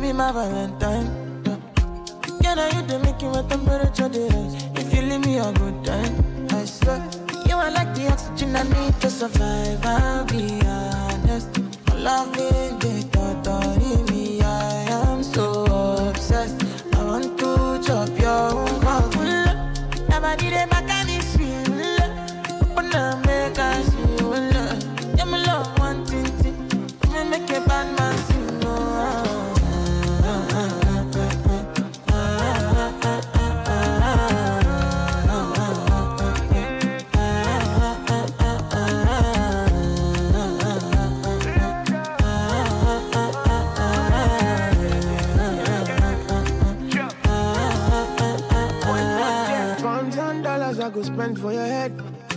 be 0.00 0.12
my 0.12 0.30
Valentine. 0.32 1.42
Can 2.42 2.58
I 2.58 2.70
you 2.70 2.86
to 2.86 2.98
make 3.00 3.20
you 3.20 3.30
my 3.30 3.42
temperature 3.42 4.08
the 4.08 4.20
rise? 4.32 4.54
If 4.76 4.94
you 4.94 5.02
leave 5.02 5.24
me 5.24 5.38
a 5.38 5.52
good 5.52 5.84
time, 5.84 6.46
I 6.50 6.64
swear. 6.64 7.02
You 7.48 7.56
are 7.56 7.70
like 7.70 7.94
the 7.94 8.08
oxygen 8.12 8.54
I 8.56 8.62
need 8.62 9.00
to 9.00 9.10
survive. 9.10 9.84
I'll 9.84 10.24
be 10.26 10.60
honest. 10.64 11.48
My 11.86 11.94
love 11.96 12.36
in 12.36 12.78
the 12.78 13.02
thought 13.12 13.48
of 13.48 14.07
I 50.88 50.90
go 50.90 51.02
spend 51.02 51.38
for 51.38 51.52
your 51.52 51.66
head. 51.66 51.92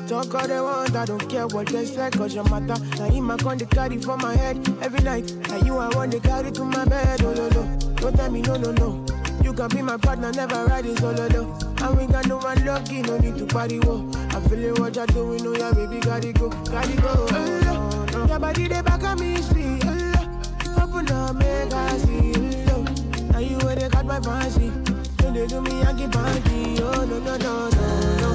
Talk 0.10 0.36
all 0.36 0.46
they 0.46 0.60
want, 0.60 0.94
I 0.94 1.06
don't 1.06 1.26
care 1.30 1.48
what 1.48 1.68
they 1.68 1.86
say, 1.86 2.10
cause 2.10 2.36
your 2.36 2.44
matter. 2.50 2.84
Now 2.98 3.06
in 3.06 3.24
my 3.24 3.38
con 3.38 3.58
they 3.58 3.66
carry 3.66 3.98
for 3.98 4.18
my 4.18 4.36
head 4.36 4.58
every 4.82 5.00
night. 5.00 5.34
Now 5.48 5.56
you 5.60 5.78
I 5.78 5.88
want 5.96 6.12
to 6.12 6.20
carry 6.20 6.52
to 6.52 6.66
my 6.66 6.84
bed, 6.84 7.22
oh 7.24 7.34
no 7.34 7.48
no. 7.48 7.78
Don't 7.96 8.14
tell 8.14 8.30
me 8.30 8.42
no 8.42 8.58
no 8.58 8.74
no. 8.74 9.06
You 9.42 9.54
can 9.54 9.70
be 9.70 9.82
my 9.82 9.96
partner, 9.96 10.34
never 10.34 10.66
ride 10.66 10.70
riding 10.70 10.98
solo 10.98 11.30
though. 11.30 11.86
And 11.86 11.98
we 11.98 12.08
got 12.08 12.28
no 12.28 12.40
one 12.40 12.66
lucky, 12.66 13.02
no 13.04 13.18
need 13.20 13.38
to 13.38 13.46
party 13.46 13.80
whoa. 13.80 14.12
I'm 14.32 14.44
feeling 14.50 14.76
what 14.82 14.98
you're 14.98 15.08
doing, 15.08 15.48
oh 15.48 15.56
yeah, 15.56 15.72
baby, 15.72 16.02
gotta 16.02 16.34
go, 16.34 16.50
gotta 16.50 17.02
go. 17.02 17.28
Oh, 17.32 18.08
no. 18.12 18.26
Your 18.26 18.40
body 18.40 18.68
they 18.68 18.82
back 18.82 19.02
at 19.02 19.18
me, 19.18 19.38
see. 19.38 19.80
Oh, 19.86 20.84
open 20.84 21.10
up, 21.10 21.38
make 21.38 21.74
I 21.74 21.98
see. 22.00 22.34
Oh, 22.36 22.84
no. 22.84 23.32
now 23.32 23.40
you 23.40 23.58
where 23.60 23.78
they 23.78 23.88
got 23.88 24.06
my 24.06 24.20
fancy. 24.20 24.91
They 25.34 25.48
do 25.48 25.62
me, 25.62 25.82
I 25.82 25.94
banky. 25.94 26.80
Oh 26.82 27.06
no 27.06 27.18
no 27.20 27.38
no 27.38 27.70
no 27.70 27.80
no. 28.20 28.32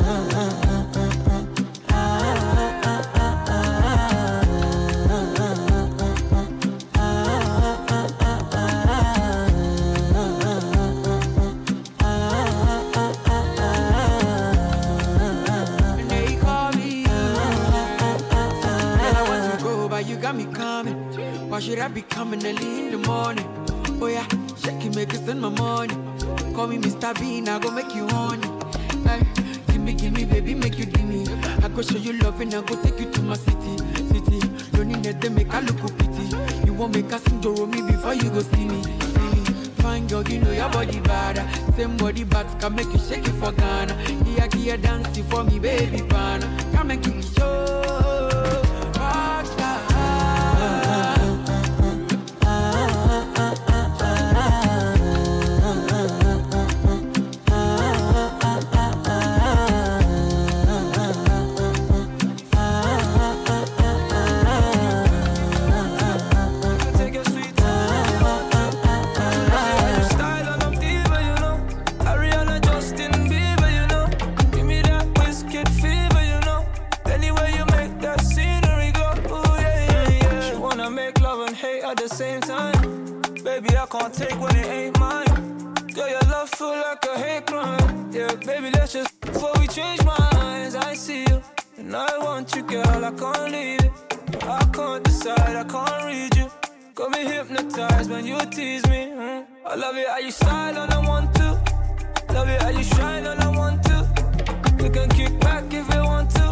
Why 21.49 21.61
should 21.61 21.79
I 21.79 21.89
be 21.89 22.03
coming 22.03 22.45
early 22.45 22.81
in 22.81 22.91
the 22.91 22.99
morning? 22.99 23.47
Oh 24.03 24.09
yeah, 24.09 24.27
shake 24.63 24.85
it, 24.85 24.95
make 24.95 25.15
it 25.15 25.19
spend 25.19 25.41
my 25.41 25.49
money. 25.49 25.95
Call 26.55 26.67
me 26.69 26.79
Mr. 26.79 27.19
Bean, 27.21 27.49
I 27.49 27.59
go 27.59 27.71
make 27.71 27.95
you 27.95 28.07
honey. 28.09 28.49
Hey, 29.05 29.23
give 29.69 29.81
me, 29.81 29.95
give 29.95 30.13
me, 30.13 30.25
baby, 30.25 30.55
make 30.55 30.79
you 30.79 30.87
give 30.87 31.05
me. 31.05 31.27
I 31.63 31.69
go 31.69 31.83
show 31.83 31.99
you 31.99 32.15
love 32.15 32.41
and 32.41 32.55
I 32.55 32.63
go 32.63 32.81
take 32.83 32.99
you 33.01 33.11
to 33.11 33.23
my 33.23 33.37
city, 33.37 33.77
city. 34.09 34.41
That, 35.07 35.21
they 35.21 35.29
make 35.29 35.55
I 35.55 35.61
look 35.61 35.79
pity. 35.99 36.37
You 36.67 36.75
won't 36.75 36.93
make 36.95 37.13
a 37.13 37.19
sing 37.21 37.41
to 37.43 37.67
me 37.67 37.81
before 37.83 38.15
you 38.15 38.29
go 38.29 38.41
see 38.41 38.65
me, 38.65 38.83
see 38.83 39.29
me. 39.35 39.45
Fine 39.79 40.09
girl, 40.09 40.25
you 40.29 40.41
know 40.41 40.51
your 40.51 40.69
body 40.69 40.99
bad. 41.01 41.37
Same 41.77 41.97
body 41.97 42.25
but 42.25 42.47
can 42.59 42.75
make 42.75 42.93
you 42.93 42.99
shake 42.99 43.27
it 43.27 43.35
for 43.39 43.53
Ghana. 43.53 43.95
Here, 44.25 44.49
here, 44.57 44.77
dancing 44.77 45.25
for 45.27 45.45
me, 45.45 45.61
baby, 45.61 46.03
pana. 46.09 46.47
Come 46.75 46.91
and 46.91 47.07
me 47.07 47.23
show. 47.23 47.66
Make 80.97 81.21
love 81.21 81.47
and 81.47 81.55
hate 81.55 81.83
at 81.85 81.99
the 81.99 82.09
same 82.09 82.41
time. 82.41 83.21
Baby, 83.45 83.69
I 83.77 83.85
can't 83.85 84.15
take 84.15 84.41
when 84.41 84.57
it 84.57 84.67
ain't 84.67 84.99
mine. 84.99 85.75
Girl, 85.95 86.09
your 86.09 86.27
love 86.33 86.49
feel 86.49 86.77
like 86.87 87.05
a 87.05 87.19
hate 87.19 87.47
crime. 87.47 88.11
Yeah, 88.11 88.35
baby, 88.51 88.71
let's 88.71 88.95
just 88.95 89.21
before 89.21 89.53
we 89.61 89.67
change 89.69 90.03
minds. 90.05 90.75
I 90.75 90.95
see 90.95 91.25
you, 91.29 91.43
and 91.77 91.95
I 91.95 92.19
want 92.19 92.57
you, 92.57 92.63
girl. 92.63 93.05
I 93.05 93.13
can't 93.23 93.53
leave 93.53 93.85
it. 93.85 93.93
I 94.43 94.65
can't 94.77 95.05
decide, 95.05 95.57
I 95.63 95.65
can't 95.65 96.05
read 96.07 96.35
you. 96.35 96.51
Got 96.95 97.11
me 97.11 97.25
hypnotized 97.25 98.11
when 98.11 98.25
you 98.27 98.39
tease 98.57 98.87
me. 98.87 99.03
mm. 99.21 99.47
I 99.67 99.75
love 99.75 99.97
it 99.97 100.09
how 100.09 100.19
you 100.19 100.33
and 100.83 100.93
I 100.99 101.01
want 101.07 101.35
to. 101.35 101.49
Love 102.33 102.49
it 102.49 102.63
how 102.63 102.71
you 102.71 102.85
shine 102.85 103.27
and 103.27 103.41
I 103.41 103.51
want 103.61 103.83
to. 103.91 103.99
You 104.83 104.91
can 104.91 105.11
kick 105.11 105.39
back 105.41 105.65
if 105.71 105.87
you 105.95 106.03
want 106.13 106.31
to. 106.39 106.47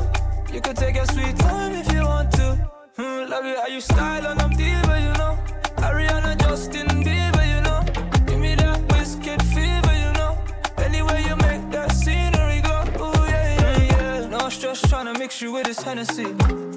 You 0.53 0.61
can 0.61 0.77
take 0.77 0.97
your 0.97 1.07
sweet 1.07 1.35
time 1.39 1.73
if 1.73 1.91
you 1.91 2.03
want 2.03 2.31
to. 2.33 2.74
Mm, 2.97 3.29
love 3.29 3.45
it 3.45 3.59
how 3.59 3.67
you 3.67 3.81
style 3.81 4.25
and 4.25 4.41
I'm 4.41 4.51
diva, 4.51 5.01
you 5.01 5.13
know. 5.19 5.37
Ariana, 5.79 6.39
Justin 6.41 6.87
Bieber, 7.03 7.45
you 7.45 7.61
know. 7.63 7.83
Give 8.25 8.39
me 8.39 8.55
that 8.55 8.81
whiskey 8.93 9.37
fever, 9.53 9.95
you 9.99 10.13
know. 10.13 10.39
Anywhere 10.79 11.19
you 11.19 11.35
make 11.37 11.69
that 11.73 11.91
scenery 11.91 12.61
go, 12.61 12.85
ooh 13.03 13.13
yeah 13.27 13.61
yeah 13.61 13.83
yeah. 13.91 14.27
No 14.29 14.49
stress 14.49 14.81
trying 14.89 15.13
to 15.13 15.19
mix 15.19 15.43
you 15.43 15.51
with 15.51 15.67
this 15.67 15.83
Hennessy. 15.83 16.35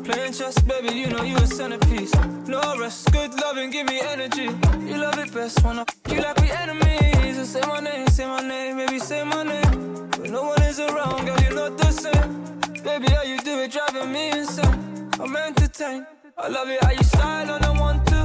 Playing 0.08 0.34
chess, 0.34 0.58
baby, 0.62 0.96
you 0.96 1.06
know 1.06 1.22
you 1.22 1.36
a 1.38 1.46
centerpiece. 1.46 2.16
No 2.48 2.62
rest, 2.80 3.12
good 3.12 3.40
loving, 3.40 3.70
give 3.70 3.86
me 3.86 4.02
energy. 4.02 4.50
You 4.88 4.98
love 4.98 5.20
it 5.20 5.32
best 5.32 5.64
when 5.64 5.78
I 5.80 5.86
you 6.10 6.22
like 6.22 6.42
we 6.42 6.50
enemies. 6.50 7.38
So 7.38 7.44
say 7.44 7.62
my 7.68 7.80
name, 7.80 8.08
say 8.08 8.26
my 8.26 8.42
name, 8.42 8.78
baby, 8.78 8.98
say 8.98 9.24
my 9.24 9.44
name. 9.44 10.10
When 10.20 10.32
no 10.32 10.44
one 10.44 10.64
is 10.64 10.80
around, 10.80 11.28
girl, 11.28 11.40
you're 11.42 11.54
not 11.54 11.78
the 11.78 11.92
same. 11.92 12.84
Baby, 12.84 13.08
how 13.12 13.22
you 13.22 13.40
do 13.42 13.60
it, 13.60 13.72
driving 13.72 14.12
me 14.12 14.32
insane. 14.32 14.87
I'm 15.20 15.36
entertained. 15.36 16.06
I 16.38 16.48
love 16.48 16.70
it 16.70 16.84
how 16.84 16.92
you 16.92 17.04
style 17.04 17.50
and 17.50 17.66
I 17.66 17.80
want 17.80 18.06
to. 18.08 18.22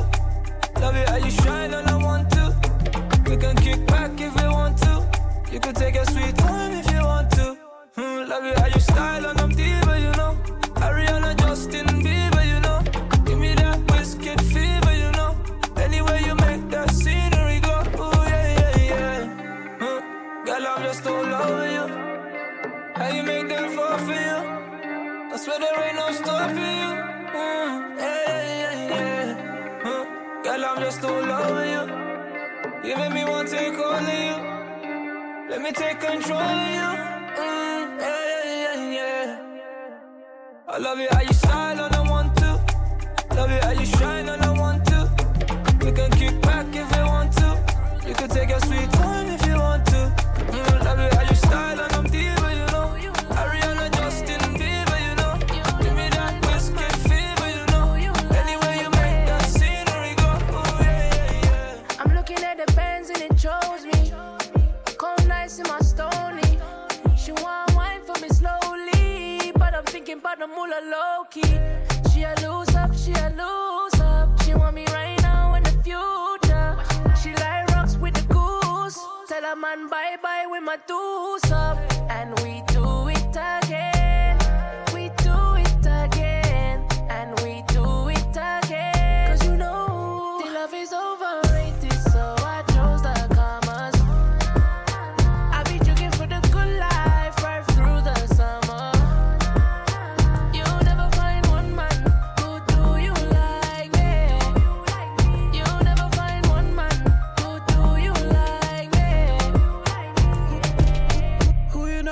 Love 0.81 0.95
it 0.95 1.09
how 1.09 1.17
you 1.17 1.31
shine 1.31 1.73
and 1.73 1.89
I 1.89 1.97
want 1.97 2.31
to. 2.33 2.55
We 3.31 3.37
can 3.39 3.57
kick 3.57 3.87
back 3.87 4.21
if 4.21 4.35
we 4.37 4.49
want 4.49 4.77
to. 4.79 5.09
You 5.51 5.59
can 5.59 5.75
take 5.75 5.95
your 5.95 6.05
sweet 6.05 6.37
time 6.37 6.73
if 6.73 6.91
you 6.91 7.01
want 7.01 7.31
to. 7.33 7.57
Hmm, 7.97 8.29
love 8.29 8.45
it 8.45 8.59
how 8.59 8.67
you 8.67 8.81
style 8.81 9.25
and 9.25 9.41
I'm 9.41 9.51
diva, 9.51 10.01
you 10.01 10.13
know. 10.13 10.37
Ariana, 10.85 11.35
Justin 11.39 11.92
swear 25.43 25.59
there 25.59 25.85
ain't 25.87 25.97
no 25.97 26.13
stopping 26.13 26.57
you. 26.57 26.93
Mm, 27.35 27.99
yeah, 27.99 28.43
yeah, 28.53 28.95
yeah. 28.95 29.81
Huh, 29.83 30.05
Girl, 30.45 30.65
I'm 30.65 30.79
just 30.83 31.05
all 31.05 31.33
over 31.33 31.67
you. 31.75 32.89
You 32.89 32.97
make 32.97 33.13
me 33.13 33.25
want 33.25 33.49
to 33.49 33.57
take 33.57 33.75
all 33.75 33.95
of 33.95 34.19
you. 34.27 34.37
Let 35.51 35.61
me 35.61 35.73
take 35.73 35.99
control 35.99 36.39
of 36.39 36.69
you. 36.79 36.91
Mm, 37.43 38.01
yeah, 38.05 38.45
yeah, 38.65 38.99
yeah. 38.99 39.39
I 40.69 40.79
love 40.79 41.01
it 41.01 41.13
how 41.13 41.23
you 41.23 41.33
style 41.33 41.81
and 41.87 41.97
I 41.97 42.09
want 42.09 42.37
to. 42.37 42.51
Love 43.35 43.51
it 43.51 43.65
how 43.65 43.73
you 43.73 43.87
shine 43.87 44.29
and 44.29 44.43
I 44.43 44.51
want 44.53 44.87
to. 44.87 45.01
We 45.85 45.91
can 45.91 46.11
kick 46.13 46.41
back 46.43 46.67
if 46.69 46.97
you 46.97 47.05
want 47.05 47.33
to. 47.39 47.49
You 48.07 48.15
can 48.15 48.29
take 48.29 48.51
your 48.51 48.61
sweet 48.61 48.91
time 48.93 49.32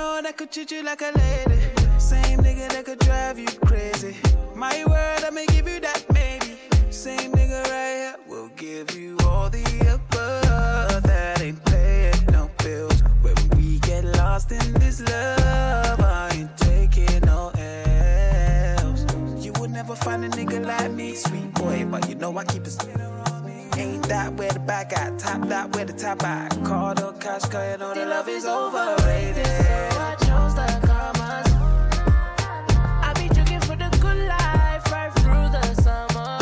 know 0.01 0.21
that 0.23 0.35
could 0.35 0.51
treat 0.51 0.71
you 0.71 0.81
like 0.83 1.01
a 1.01 1.11
lady? 1.23 1.59
Same 1.99 2.39
nigga 2.45 2.67
that 2.73 2.83
could 2.85 2.99
drive 2.99 3.37
you 3.37 3.51
crazy. 3.67 4.15
My 4.55 4.75
word, 4.85 5.21
I 5.27 5.29
may 5.29 5.45
give 5.53 5.67
you 5.67 5.79
that 5.87 6.01
maybe. 6.11 6.53
Same 6.89 7.31
nigga 7.39 7.59
right 7.73 7.95
here 8.01 8.15
will 8.27 8.49
give 8.63 8.87
you 8.97 9.15
all 9.27 9.47
the 9.57 9.65
above. 9.95 11.03
That 11.03 11.41
ain't 11.41 11.63
paying 11.65 12.25
no 12.31 12.49
bills. 12.63 12.99
When 13.25 13.37
we 13.55 13.79
get 13.89 14.03
lost 14.19 14.51
in 14.51 14.67
this 14.83 14.97
love, 15.01 15.99
I 15.99 16.29
ain't 16.37 16.57
taking 16.57 17.21
no 17.31 17.51
L's. 17.55 19.01
You 19.45 19.51
would 19.59 19.71
never 19.71 19.95
find 19.95 20.25
a 20.25 20.29
nigga 20.29 20.65
like 20.65 20.91
me, 20.91 21.13
sweet 21.15 21.53
boy, 21.53 21.85
but 21.91 22.09
you 22.09 22.15
know 22.15 22.35
I 22.37 22.43
keep 22.45 22.65
it. 22.65 23.20
Ain't 23.81 24.07
that 24.09 24.31
where 24.35 24.51
the 24.51 24.59
back 24.59 24.93
at? 24.93 25.17
Top 25.17 25.41
that 25.47 25.75
where 25.75 25.85
the 25.85 25.93
top 25.93 26.23
at? 26.23 26.51
Call 26.63 26.93
the 26.93 27.13
cash, 27.13 27.45
cause 27.49 27.71
you 27.71 27.77
know 27.79 27.95
the 27.95 28.05
love 28.05 28.29
is 28.29 28.45
overrated. 28.45 29.43
So 29.47 30.01
I 30.11 30.15
chose 30.27 30.53
the 30.53 30.67
commas. 30.85 31.47
I 33.07 33.11
be 33.17 33.27
joking 33.33 33.59
for 33.61 33.75
the 33.75 33.89
good 33.99 34.19
life 34.27 34.85
right 34.91 35.11
through 35.23 35.49
the 35.57 35.63
summer. 35.81 36.37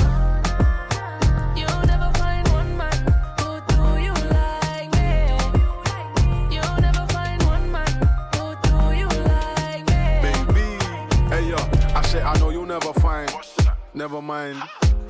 You'll 1.56 1.86
never 1.88 2.12
find 2.19 2.45
one 2.50 2.75
man 2.75 3.00
who 3.39 3.51
do 3.71 3.83
you 4.06 4.15
like 4.36 4.91
me. 5.00 5.12
You'll 6.53 6.81
never 6.88 7.06
find 7.15 7.41
one 7.44 7.71
man 7.71 7.94
who 8.36 8.45
do 8.68 8.77
you 9.00 9.09
like 9.31 9.86
me. 9.88 10.03
Baby, 10.27 10.68
hey 11.33 11.44
yo, 11.51 11.57
I 11.95 12.01
said 12.01 12.24
I 12.24 12.38
know 12.39 12.50
you'll 12.50 12.65
never 12.65 12.91
find. 12.95 13.31
Never 13.94 14.21
mind. 14.21 14.62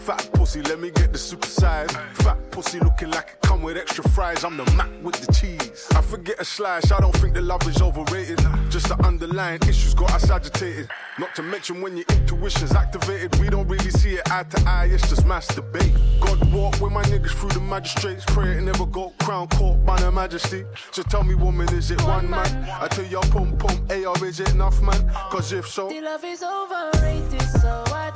Fat 0.09 0.27
pussy, 0.33 0.63
let 0.63 0.79
me 0.79 0.89
get 0.89 1.11
the 1.11 1.19
super 1.19 1.45
size. 1.45 1.91
Fat 2.13 2.35
pussy 2.50 2.79
looking 2.79 3.11
like 3.11 3.29
it 3.29 3.47
come 3.47 3.61
with 3.61 3.77
extra 3.77 4.03
fries. 4.09 4.44
I'm 4.44 4.57
the 4.57 4.65
Mac 4.75 4.89
with 5.03 5.13
the 5.23 5.31
cheese. 5.31 5.85
I 5.94 6.01
forget 6.01 6.39
a 6.39 6.45
slice, 6.45 6.91
I 6.91 7.00
don't 7.00 7.15
think 7.17 7.35
the 7.35 7.44
love 7.44 7.61
is 7.67 7.79
overrated. 7.79 8.39
Just 8.71 8.88
the 8.88 9.00
underlying 9.06 9.61
issues 9.67 9.94
got 9.94 10.11
us 10.11 10.31
agitated. 10.31 10.89
Not 11.19 11.35
to 11.35 11.44
mention 11.44 11.79
when 11.79 11.95
your 11.95 12.07
intuition's 12.09 12.73
activated, 12.73 13.35
we 13.39 13.50
don't 13.50 13.67
really 13.67 13.91
see 13.91 14.15
it 14.15 14.31
eye 14.31 14.45
to 14.45 14.67
eye, 14.67 14.85
it's 14.91 15.07
just 15.07 15.27
masturbate. 15.27 15.94
God 16.21 16.51
walk 16.51 16.81
with 16.81 16.91
my 16.91 17.03
niggas 17.03 17.35
through 17.39 17.51
the 17.51 17.59
magistrates. 17.59 18.25
Pray 18.25 18.57
it 18.57 18.63
never 18.63 18.88
go 18.88 19.13
crown 19.19 19.47
court 19.50 19.85
by 19.85 20.00
their 20.00 20.12
majesty. 20.12 20.65
So 20.89 21.03
tell 21.03 21.23
me, 21.23 21.35
woman, 21.35 21.71
is 21.75 21.91
it 21.91 22.01
one 22.01 22.27
man? 22.27 22.67
I 22.81 22.88
tell 22.88 23.21
pum 23.29 23.55
pump, 23.59 23.91
hey, 23.91 24.05
or 24.05 24.25
is 24.25 24.39
it 24.39 24.50
enough, 24.55 24.81
man? 24.81 25.07
Cause 25.29 25.53
if 25.53 25.67
so, 25.67 25.88
The 25.88 26.01
love 26.01 26.23
is 26.23 26.41
overrated, 26.41 27.47
so 27.62 27.83
I 27.94 28.08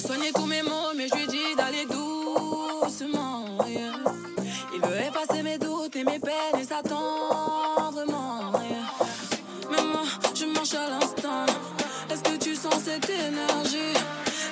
veut 0.00 0.06
soigner 0.06 0.32
tous 0.32 0.46
mes 0.46 0.62
mots, 0.62 0.92
mais 0.96 1.08
je 1.08 1.14
lui 1.14 1.26
dis 1.26 1.54
d'aller 1.56 1.86
doucement. 1.86 3.44
Il 4.74 4.80
veut 4.80 4.96
effacer 5.00 5.42
mes 5.42 5.58
doutes 5.58 5.96
et 5.96 6.04
mes 6.04 6.18
peines 6.18 6.60
et 6.60 6.64
ça 6.64 6.80
tendrement. 6.82 8.52
yeah. 8.68 9.70
Mais 9.70 9.82
moi, 9.82 10.02
je 10.34 10.46
marche 10.46 10.74
à 10.74 10.88
l'instant. 10.88 11.46
Est-ce 12.10 12.22
que 12.22 12.36
tu 12.42 12.54
sens 12.54 12.74
cette 12.84 13.10
énergie? 13.10 13.94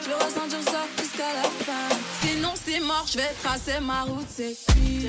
Je 0.03 0.09
vais 0.09 0.15
ressentir 0.15 0.63
ça 0.65 0.85
jusqu'à 0.99 1.33
la 1.35 1.49
fin. 1.65 1.97
Sinon, 2.23 2.51
c'est 2.55 2.81
mort, 2.81 3.05
je 3.07 3.19
vais 3.19 3.33
tracer 3.43 3.81
ma 3.81 4.03
route. 4.03 4.27
C'est 4.29 4.57
cuit, 4.73 5.09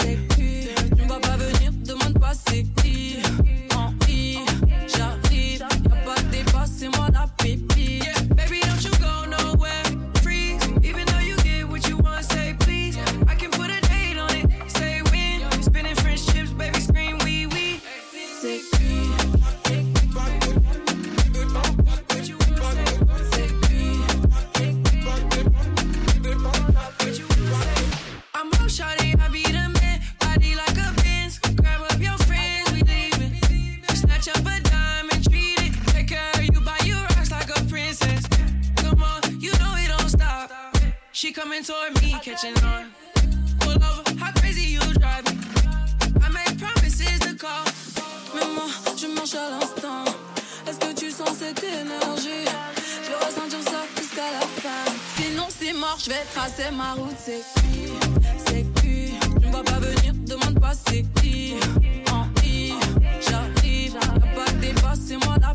c'est 0.00 0.28
cuit. 0.34 0.68
Tu 0.96 1.02
ne 1.02 1.08
vas 1.08 1.20
pas 1.20 1.36
venir, 1.36 1.72
demande 1.84 2.18
pas 2.18 2.32
c'est 2.48 2.64
catching 42.36 42.64
on. 42.64 42.92
I 46.22 46.28
made 46.30 46.58
promises 46.58 47.18
to 47.20 47.34
call. 47.34 47.64
Mais 48.34 48.46
moi, 48.54 48.68
je 48.96 49.06
marche 49.06 49.34
à 49.34 49.50
l'instant. 49.50 50.04
Est-ce 50.66 50.78
que 50.78 50.92
tu 50.94 51.10
sens 51.10 51.30
cette 51.38 51.62
énergie? 51.62 52.44
Je 53.04 53.08
vais 53.08 53.24
ressentir 53.24 53.62
ça 53.64 53.84
jusqu'à 53.96 54.30
la 54.32 54.46
fin. 54.62 54.92
Sinon, 55.16 55.46
c'est 55.48 55.72
mort, 55.72 55.98
je 56.02 56.10
vais 56.10 56.24
tracer 56.34 56.70
ma 56.72 56.92
route. 56.94 57.16
C'est 57.18 57.42
cuit, 57.60 57.92
c'est 58.46 58.66
cuit. 58.80 59.14
Tu 59.40 59.46
ne 59.46 59.52
vas 59.52 59.62
pas 59.62 59.78
venir, 59.78 60.12
demande 60.26 60.60
pas 60.60 60.72
c'est 60.74 61.04
qui. 61.20 61.54
En 62.12 62.26
I, 62.44 62.74
j'arrive. 63.28 63.94
Pas 63.94 64.52
de 64.52 65.24
moi 65.24 65.36
la 65.40 65.54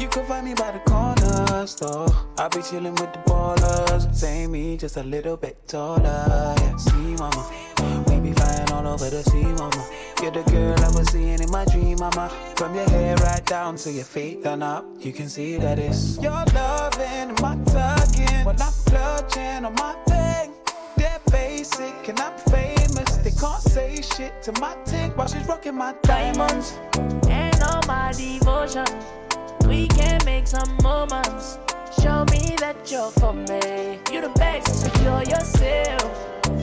you 0.00 0.08
could 0.08 0.26
find 0.26 0.46
me 0.46 0.54
by 0.54 0.70
the 0.70 0.78
corner 0.80 1.66
store. 1.66 2.08
I'll 2.38 2.48
be 2.48 2.62
chilling 2.62 2.94
with 2.94 3.12
the 3.12 3.18
ballers, 3.26 4.12
same 4.14 4.52
me, 4.52 4.76
just 4.76 4.96
a 4.96 5.02
little 5.02 5.36
bit 5.36 5.56
taller. 5.68 6.54
Yeah, 6.58 6.76
see, 6.76 7.14
mama, 7.16 7.50
we 8.08 8.20
be 8.20 8.32
flying 8.32 8.70
all 8.72 8.86
over 8.86 9.10
the 9.10 9.22
sea, 9.24 9.42
mama. 9.42 9.88
You're 10.22 10.32
the 10.32 10.42
girl 10.50 10.74
I 10.80 10.88
was 10.96 11.08
seeing 11.10 11.40
in 11.40 11.50
my 11.50 11.64
dream, 11.66 11.98
mama. 11.98 12.30
From 12.56 12.74
your 12.74 12.88
hair 12.88 13.16
right 13.16 13.44
down 13.44 13.76
to 13.76 13.90
your 13.92 14.04
feet 14.04 14.42
done 14.42 14.62
up, 14.62 14.84
you 15.00 15.12
can 15.12 15.28
see 15.28 15.58
that 15.58 15.78
it's 15.78 16.18
your 16.18 16.44
loving 16.54 17.30
and 17.30 17.40
my 17.40 17.56
tugging. 17.66 18.44
When 18.44 18.60
I'm 18.60 18.72
clutching 18.86 19.64
on 19.64 19.74
my 19.74 19.94
thing, 20.06 20.52
they're 20.96 21.20
basic 21.30 22.08
and 22.08 22.18
I'm 22.20 22.36
famous. 22.50 23.16
They 23.18 23.32
can't 23.32 23.62
say 23.62 24.00
shit 24.00 24.42
to 24.44 24.52
my 24.60 24.76
tick 24.84 25.16
while 25.16 25.28
she's 25.28 25.46
rocking 25.46 25.74
my 25.74 25.94
diamonds. 26.02 26.78
Ain't 27.28 27.62
all 27.62 27.82
my 27.86 28.12
devotion. 28.12 28.86
We 29.74 29.88
can 29.88 30.24
make 30.24 30.46
some 30.46 30.76
moments. 30.84 31.58
Show 32.00 32.24
me 32.30 32.54
that 32.60 32.76
you're 32.86 33.10
for 33.10 33.32
me. 33.32 33.98
You 34.12 34.20
the 34.20 34.32
best, 34.36 34.84
secure 34.84 35.24
yourself. 35.24 36.08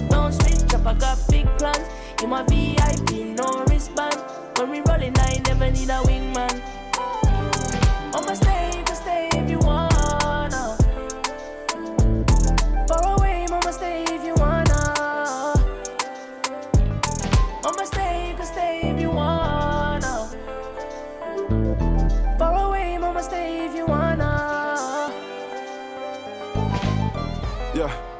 Don't 0.09 0.31
switch 0.31 0.73
up, 0.73 0.85
I 0.87 0.93
got 0.93 1.17
big 1.29 1.45
plans. 1.57 1.89
You 2.21 2.27
my 2.27 2.43
VIP, 2.43 3.35
no 3.35 3.65
wristband. 3.67 4.15
When 4.55 4.69
we 4.69 4.79
rolling, 4.87 5.13
I 5.17 5.41
never 5.45 5.69
need 5.69 5.89
a 5.89 5.99
wingman. 6.07 6.61
I'ma 8.15 8.33
stay, 8.33 8.81
can 8.85 8.95
stay 8.95 9.27
if 9.33 9.49
you 9.49 9.59
wanna. 9.59 9.90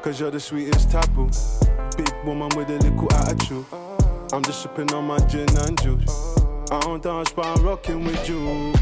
Cause 0.02 0.18
you're 0.18 0.32
the 0.32 0.40
sweetest 0.40 0.90
taboo. 0.90 1.30
Big 1.96 2.12
woman 2.24 2.48
with 2.56 2.68
a 2.70 2.78
little 2.78 3.12
attitude. 3.14 3.64
I'm 4.32 4.42
just 4.42 4.62
sipping 4.62 4.92
on 4.92 5.06
my 5.06 5.18
gin 5.26 5.48
and 5.58 5.80
juice. 5.80 6.38
I 6.70 6.80
don't 6.80 7.02
dance, 7.02 7.30
but 7.32 7.46
I'm 7.46 7.64
rocking 7.64 8.02
with 8.04 8.28
you. 8.28 8.72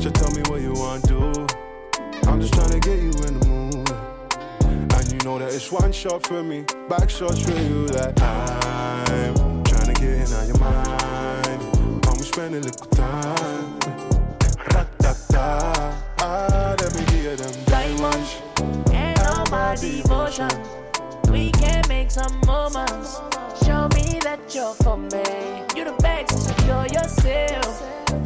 So 0.00 0.10
tell 0.10 0.30
me 0.32 0.42
what 0.48 0.60
you 0.62 0.72
want 0.72 1.04
to 1.04 1.08
do. 1.08 1.46
I'm 2.28 2.40
just 2.40 2.54
trying 2.54 2.70
to 2.70 2.80
get 2.80 2.98
you 2.98 3.10
in 3.10 3.38
the 3.38 3.46
mood. 3.46 3.90
And 4.94 5.12
you 5.12 5.18
know 5.24 5.38
that 5.38 5.54
it's 5.54 5.70
one 5.70 5.92
shot 5.92 6.26
for 6.26 6.42
me, 6.42 6.64
back 6.88 7.08
shots 7.08 7.42
for 7.42 7.52
you. 7.52 7.86
That 7.88 8.20
I'm 8.20 9.62
trying 9.62 9.94
to 9.94 10.00
get 10.00 10.10
in 10.10 10.32
on 10.32 10.46
your 10.48 10.58
mind. 10.58 12.02
Can 12.02 12.16
we 12.16 12.22
spend 12.24 12.54
a 12.56 12.60
little 12.60 12.86
time? 12.86 13.53
Devotion. 19.76 20.50
We 21.30 21.50
can 21.52 21.82
make 21.88 22.10
some 22.10 22.40
moments. 22.46 23.20
Show 23.64 23.88
me 23.94 24.18
that 24.22 24.40
you're 24.54 24.74
for 24.74 24.96
me. 24.96 25.24
You 25.74 25.84
the 25.84 25.96
best, 26.00 26.48
secure 26.48 26.86
yourself. 26.86 27.82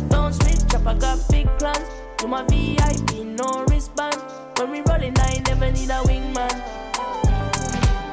Don't 0.09 0.33
switch 0.35 0.75
up, 0.75 0.87
I 0.87 0.95
got 0.95 1.19
big 1.31 1.47
plans. 1.59 1.89
You 2.21 2.29
my 2.29 2.43
VIP, 2.45 3.25
no 3.25 3.65
wristband. 3.69 4.17
When 4.59 4.71
we 4.71 4.81
rolling, 4.83 5.15
I 5.19 5.43
never 5.47 5.71
need 5.71 5.91
a 5.91 6.01
wingman. 6.09 6.53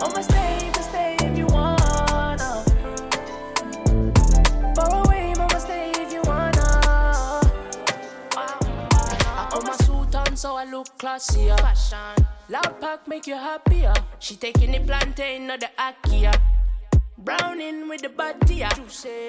I'ma 0.02 0.22
stay, 0.22 0.72
stay 0.82 1.18
if 1.22 1.38
you 1.38 1.48
wanna. 1.48 2.64
Far 4.76 5.06
away, 5.06 5.34
mama, 5.38 5.60
stay 5.60 5.92
if 5.96 6.14
you 6.14 6.22
wanna. 6.24 7.42
I 8.38 9.48
put 9.52 9.64
my 9.66 9.76
suit 9.78 10.16
on 10.16 10.36
so 10.36 10.56
I 10.56 10.66
look 10.66 10.88
classier. 10.98 11.60
Fashion. 11.60 12.35
Loud 12.48 12.80
pack 12.80 13.08
make 13.08 13.26
you 13.26 13.34
happier. 13.34 13.94
She 14.20 14.36
taking 14.36 14.72
the 14.72 14.80
plantain 14.80 15.50
or 15.50 15.58
the 15.58 15.70
akia. 15.80 16.40
Browning 17.18 17.90
with 17.90 18.02
the 18.02 18.10
body. 18.10 18.64
Juicy. 18.76 19.28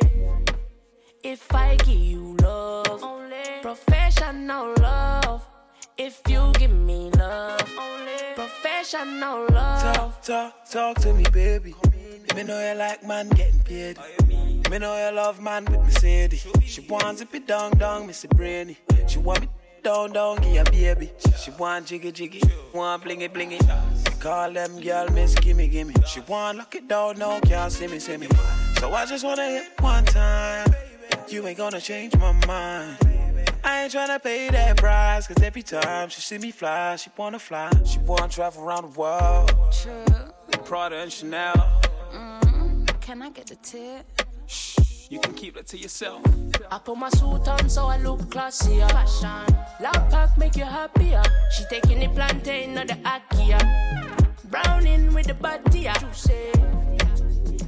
If 1.22 1.52
I 1.54 1.76
give 1.76 1.88
you 1.88 2.36
love, 2.42 3.02
only 3.02 3.62
professional 3.62 4.74
love. 4.80 5.48
If 5.96 6.20
you 6.28 6.52
give 6.58 6.70
me 6.70 7.10
love, 7.10 7.72
only 7.80 8.34
professional 8.34 9.46
love. 9.50 9.94
Talk, 9.94 10.22
talk, 10.22 10.70
talk 10.70 10.98
to 10.98 11.14
me, 11.14 11.24
baby. 11.32 11.74
Me 12.34 12.42
know 12.42 12.60
you 12.60 12.76
like 12.76 13.02
man 13.02 13.30
getting 13.30 13.60
paid. 13.60 13.98
Me 14.70 14.78
know 14.78 14.94
you 14.94 15.16
love 15.16 15.40
man 15.40 15.64
with 15.64 15.80
Mercedes. 15.80 16.46
She 16.64 16.82
wants 16.82 17.22
it 17.22 17.32
be 17.32 17.38
down, 17.38 17.72
down, 17.78 18.06
Missy 18.06 18.28
Brainy. 18.28 18.76
She 19.06 19.18
want 19.18 19.40
me 19.40 19.48
down, 19.86 20.10
down, 20.10 20.36
give 20.38 20.66
a 20.66 20.70
baby. 20.72 21.12
She 21.38 21.52
want 21.52 21.86
jiggy, 21.86 22.10
jiggy, 22.10 22.42
want 22.74 23.04
blingy, 23.04 23.28
blingy. 23.28 23.60
Call 24.18 24.50
them 24.50 24.80
girl, 24.80 25.08
miss, 25.10 25.36
gimme, 25.36 25.68
gimme. 25.68 25.94
She 26.04 26.18
want 26.20 26.58
lock 26.58 26.74
it 26.74 26.88
down, 26.88 27.18
no, 27.18 27.38
can't 27.42 27.70
see 27.70 27.86
me, 27.86 28.00
see 28.00 28.16
me. 28.16 28.26
So 28.80 28.92
I 28.92 29.06
just 29.06 29.24
wanna 29.24 29.46
hit 29.46 29.80
one 29.80 30.04
time. 30.06 30.74
You 31.28 31.46
ain't 31.46 31.56
gonna 31.56 31.80
change 31.80 32.16
my 32.16 32.32
mind. 32.48 32.98
I 33.62 33.84
ain't 33.84 33.92
tryna 33.92 34.20
pay 34.20 34.50
that 34.50 34.76
price, 34.76 35.28
cause 35.28 35.40
every 35.40 35.62
time 35.62 36.08
she 36.08 36.20
see 36.20 36.38
me 36.38 36.50
fly, 36.50 36.96
she 36.96 37.10
wanna 37.16 37.38
fly. 37.38 37.70
She 37.84 38.00
wanna 38.00 38.28
travel 38.28 38.64
around 38.64 38.92
the 38.92 38.98
world. 38.98 39.54
True. 39.70 40.04
Prada 40.64 40.96
and 40.96 41.12
Chanel. 41.12 41.54
Mm-hmm. 42.12 42.86
Can 43.00 43.22
I 43.22 43.30
get 43.30 43.46
the 43.46 43.56
tip? 43.56 44.25
You 45.08 45.20
can 45.20 45.34
keep 45.34 45.54
that 45.54 45.66
to 45.68 45.78
yourself. 45.78 46.22
I 46.70 46.78
put 46.78 46.96
my 46.98 47.08
suit 47.10 47.46
on 47.48 47.68
so 47.68 47.86
I 47.86 47.96
look 47.98 48.20
classier. 48.22 48.90
Fashion. 48.90 49.54
Loud 49.80 50.10
pack 50.10 50.36
make 50.36 50.56
you 50.56 50.64
happier. 50.64 51.22
She 51.56 51.64
taking 51.70 52.00
the 52.00 52.08
plantain 52.08 52.76
or 52.78 52.84
the 52.84 52.94
akia. 52.94 53.60
Browning 54.50 55.14
with 55.14 55.26
the 55.26 55.34
body. 55.34 55.88
Juicy. 56.00 56.52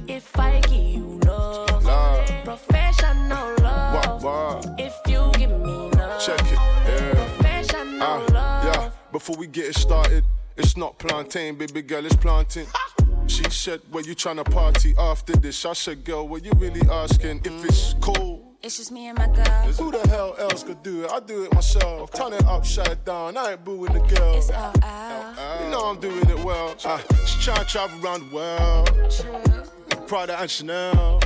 If 0.07 0.37
I 0.37 0.59
give 0.61 0.73
you 0.73 1.19
love, 1.25 1.85
Love. 1.85 2.27
professional 2.43 3.55
love. 3.61 4.23
Wah, 4.23 4.57
wah. 4.57 4.75
If 4.77 4.93
you 5.07 5.31
give 5.37 5.51
me 5.51 5.89
love, 5.97 6.21
Check 6.21 6.41
it, 6.41 6.51
yeah. 6.53 7.13
professional 7.13 8.01
Ah, 8.01 8.25
love. 8.33 8.65
yeah. 8.75 8.89
Before 9.11 9.37
we 9.37 9.47
get 9.47 9.65
it 9.67 9.75
started, 9.75 10.25
it's 10.57 10.75
not 10.75 10.97
plantain, 10.97 11.55
baby 11.55 11.83
girl, 11.83 12.05
it's 12.05 12.15
planting. 12.15 12.65
She 13.29 13.43
said, 13.51 13.81
Where 13.91 14.03
you 14.03 14.15
trying 14.15 14.37
to 14.37 14.43
party 14.43 14.93
after 14.97 15.33
this? 15.33 15.65
I 15.65 15.73
said, 15.73 16.03
Girl, 16.03 16.27
what 16.27 16.43
you 16.43 16.51
really 16.57 16.81
asking? 16.89 17.41
If 17.45 17.63
it's 17.63 17.93
cool, 18.01 18.55
It's 18.63 18.77
just 18.77 18.91
me 18.91 19.07
and 19.07 19.17
my 19.17 19.27
girl. 19.27 19.45
who 19.73 19.91
the 19.91 20.07
hell 20.09 20.35
else 20.39 20.63
could 20.63 20.81
do 20.83 21.03
it? 21.05 21.11
I 21.11 21.19
do 21.19 21.43
it 21.45 21.53
myself. 21.53 22.11
Turn 22.11 22.33
it 22.33 22.43
upside 22.45 23.05
down, 23.05 23.37
I 23.37 23.51
ain't 23.51 23.63
booing 23.63 23.93
the 23.93 23.99
girl. 23.99 24.35
It's 24.35 24.49
all 24.49 24.73
out. 24.83 25.61
You 25.63 25.69
know 25.69 25.81
I'm 25.85 25.99
doing 25.99 26.27
it 26.29 26.39
well. 26.43 26.75
Ah, 26.85 27.01
she 27.25 27.51
to 27.51 27.65
travel 27.65 28.03
around 28.03 28.29
the 28.29 28.35
world. 28.35 29.11
True. 29.11 30.05
Prada 30.07 30.39
and 30.41 30.49
Chanel. 30.49 31.19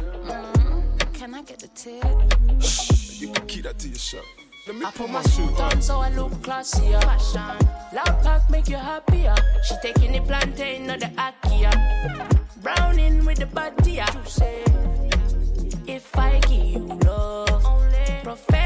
Can 1.14 1.34
I 1.34 1.42
get 1.42 1.60
the 1.60 1.70
tip? 1.70 2.04
You 3.22 3.32
can 3.32 3.48
keep 3.48 3.64
that 3.64 3.80
to 3.80 3.88
yourself. 3.88 4.26
I 4.66 4.92
put 4.92 5.10
my 5.10 5.22
suit 5.24 5.60
on. 5.60 5.82
so 5.82 6.00
I 6.00 6.10
look 6.10 6.32
classier. 6.42 7.02
Fashion. 7.04 7.68
Loud 7.94 8.24
pack 8.24 8.50
make 8.50 8.70
you 8.70 8.78
happier. 8.78 9.36
She 9.64 9.76
taking 9.82 10.14
the 10.14 10.22
plantain 10.22 10.90
or 10.90 10.98
the 10.98 11.08
akia. 11.08 11.72
Browning 12.62 13.26
with 13.26 13.40
the 13.40 13.46
body. 13.46 14.00
If 15.86 16.18
I 16.18 16.40
give 16.40 16.52
you 16.52 17.00
love, 17.04 17.64
professional 18.24 18.63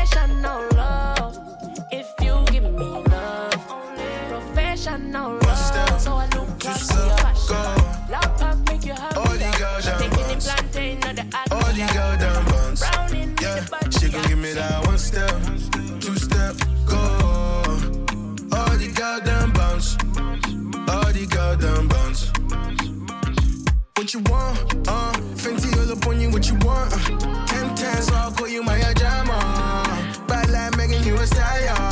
What 24.08 24.14
you 24.14 24.20
want? 24.32 24.88
Uh, 24.88 25.12
Fenty 25.36 25.78
all 25.78 25.92
up 25.92 26.08
on 26.08 26.22
you. 26.22 26.30
What 26.30 26.48
you 26.48 26.56
want? 26.60 26.94
Uh, 26.94 27.46
ten 27.46 27.76
ten, 27.76 28.02
so 28.02 28.16
I'll 28.16 28.32
call 28.32 28.48
you 28.48 28.64
my 28.64 28.80
jama. 28.94 30.24
Bad 30.30 30.50
like 30.50 30.78
Megan, 30.78 31.04
you 31.04 31.16
a 31.16 31.28
stallion. 31.28 31.87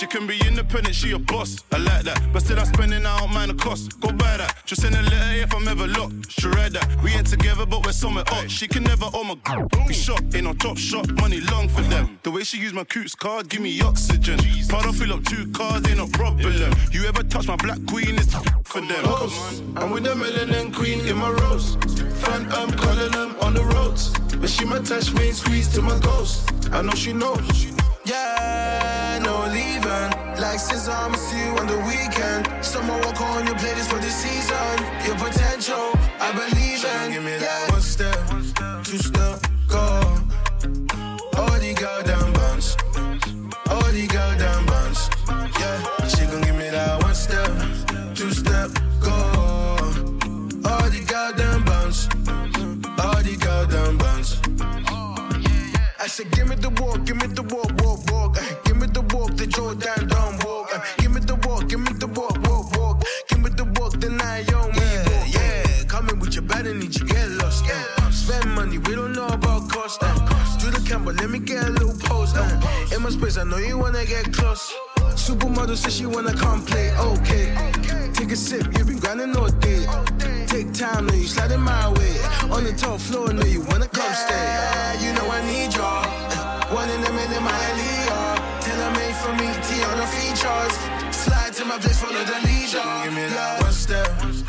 She 0.00 0.06
can 0.06 0.26
be 0.26 0.40
independent, 0.48 0.94
she 0.94 1.12
a 1.12 1.18
boss. 1.18 1.62
I 1.70 1.76
like 1.76 2.04
that. 2.04 2.18
But 2.32 2.40
still, 2.40 2.58
I'm 2.58 2.64
spending 2.64 3.04
out 3.04 3.28
mind 3.28 3.50
the 3.50 3.54
cost. 3.54 4.00
Go 4.00 4.10
buy 4.10 4.38
that. 4.38 4.56
Just 4.64 4.80
send 4.80 4.94
a 4.94 5.02
letter 5.02 5.42
if 5.42 5.54
I'm 5.54 5.68
ever 5.68 5.86
locked. 5.86 6.32
She 6.32 6.48
read 6.48 6.72
that. 6.72 6.88
We 7.02 7.10
ain't 7.10 7.26
together, 7.26 7.66
but 7.66 7.84
we're 7.84 7.92
somewhere 7.92 8.24
up. 8.28 8.48
She 8.48 8.66
can 8.66 8.82
never 8.82 9.10
own 9.12 9.26
my 9.26 9.34
group. 9.44 9.70
Be 9.86 9.92
shot 9.92 10.22
in 10.34 10.46
on 10.46 10.56
top 10.56 10.78
shot. 10.78 11.06
Money 11.20 11.40
long 11.52 11.68
for 11.68 11.82
them. 11.82 12.18
The 12.22 12.30
way 12.30 12.44
she 12.44 12.56
use 12.56 12.72
my 12.72 12.84
coots 12.84 13.14
card, 13.14 13.50
give 13.50 13.60
me 13.60 13.78
oxygen. 13.82 14.38
Prada 14.70 14.90
fill 14.90 15.12
up 15.12 15.22
two 15.26 15.52
cars, 15.52 15.86
ain't 15.86 15.98
no 15.98 16.06
problem. 16.06 16.50
You 16.90 17.04
ever 17.04 17.22
touch 17.22 17.46
my 17.46 17.56
black 17.56 17.84
queen, 17.86 18.14
it's 18.16 18.32
for 18.64 18.80
them. 18.80 19.04
I'm 19.76 19.90
with 19.90 20.04
the 20.04 20.14
melanin 20.14 20.74
queen 20.74 21.06
in 21.06 21.18
my 21.18 21.28
rose. 21.28 21.76
Phantom 22.24 22.70
calling 22.70 23.12
them 23.12 23.36
on 23.42 23.52
the 23.52 23.64
roads. 23.64 24.18
But 24.38 24.48
she 24.48 24.64
my 24.64 24.78
touch 24.78 25.12
me, 25.12 25.28
and 25.28 25.36
squeeze 25.36 25.68
to 25.74 25.82
my 25.82 25.98
ghost. 25.98 26.50
I 26.72 26.80
know 26.80 26.94
she 26.94 27.12
knows. 27.12 27.66
Yeah, 28.06 29.20
no 29.22 29.29
leaving. 29.50 30.10
Like 30.40 30.58
scissor, 30.58 30.92
I'ma 30.92 31.16
see 31.16 31.38
you 31.44 31.52
on 31.58 31.66
the 31.66 31.78
weekend. 31.90 32.42
Summer 32.64 32.96
walk 33.04 33.20
on 33.20 33.46
your 33.46 33.56
playlist 33.56 33.88
for 33.90 33.98
the 33.98 34.10
season. 34.10 34.76
Your 35.06 35.16
potential, 35.16 35.92
I 36.20 36.32
believe 36.32 36.84
in. 36.84 37.12
Give 37.12 37.24
me 37.24 37.36
that 37.38 37.70
one 37.70 37.82
step, 37.82 38.18
two 38.84 38.98
step, 38.98 39.46
go. 39.68 40.19
said, 56.10 56.30
give 56.32 56.48
me 56.48 56.56
the 56.56 56.70
walk, 56.82 57.04
give 57.06 57.16
me 57.16 57.26
the 57.28 57.42
walk, 57.42 57.70
walk, 57.82 58.00
walk. 58.10 58.34
Give 58.64 58.76
me 58.76 58.86
the 58.88 59.02
walk, 59.14 59.36
the 59.36 59.46
Jordan 59.46 60.08
don't 60.08 60.44
walk. 60.44 60.68
Give 60.98 61.12
me 61.12 61.20
the 61.20 61.36
walk, 61.46 61.68
give 61.68 61.80
me 61.80 61.92
the 61.92 62.08
walk, 62.08 62.36
walk, 62.48 62.76
walk. 62.76 63.04
Give 63.28 63.40
me 63.40 63.50
the 63.50 63.64
walk, 63.78 63.92
the 64.00 64.10
nine 64.10 64.44
young 64.46 64.74
yeah, 64.74 65.08
walk, 65.08 65.34
yeah. 65.34 65.84
Coming 65.86 66.18
with 66.18 66.34
your 66.34 66.42
bad 66.42 66.66
and 66.66 66.80
need 66.80 66.98
you 66.98 67.06
get 67.06 67.28
lost. 67.38 67.64
Uh. 67.64 68.10
Spend 68.10 68.50
money, 68.56 68.78
we 68.78 68.94
don't 68.96 69.12
know 69.12 69.28
about 69.28 69.68
cost. 69.70 70.02
Uh. 70.02 70.58
Do 70.58 70.70
the 70.70 70.82
camera, 70.88 71.14
let 71.14 71.30
me 71.30 71.38
get 71.38 71.64
a 71.64 71.70
little 71.70 71.96
pose. 72.00 72.34
Uh. 72.34 72.92
In 72.92 73.02
my 73.02 73.10
space, 73.10 73.36
I 73.38 73.44
know 73.44 73.58
you 73.58 73.78
wanna 73.78 74.04
get 74.04 74.32
close. 74.32 74.74
Supermodel 75.14 75.76
says 75.76 75.96
she 75.96 76.06
wanna 76.06 76.34
come 76.34 76.64
play, 76.64 76.90
okay. 76.96 77.54
Take 78.12 78.32
a 78.32 78.36
sip, 78.36 78.66
you've 78.76 78.86
been 78.86 78.98
grinding 78.98 79.36
all 79.36 79.48
day. 79.48 79.86
Take 80.46 80.72
time, 80.72 81.06
know 81.06 81.14
you 81.14 81.26
sliding 81.26 81.60
my 81.60 81.88
way. 81.92 82.14
On 82.50 82.64
the 82.64 82.72
top 82.72 83.00
floor, 83.00 83.32
know 83.32 83.46
you 83.46 83.60
wanna 83.62 83.88
come 83.88 84.12
stay. 84.12 84.34
Yeah, 84.34 85.00
you 85.02 85.12
know 85.14 85.30
I 85.30 85.40
need 85.46 85.74
y'all. 85.74 86.04
One 86.74 86.88
in 86.90 87.02
a 87.02 87.12
minute, 87.12 87.42
my 87.42 87.56
Elio. 87.70 88.20
Tell 88.60 88.90
made 88.92 89.16
for 89.22 89.32
me, 89.40 89.48
T 89.66 89.82
on 89.82 89.96
the 89.98 90.06
features. 90.06 90.74
Slide 91.14 91.52
to 91.54 91.64
my 91.64 91.78
place, 91.78 92.00
follow 92.00 92.24
the 92.24 92.38
leader. 92.46 92.84
Give 93.04 93.14
me 93.14 93.26
that 93.34 93.62
one 93.62 93.72
step, 93.72 94.06
step, 94.32 94.39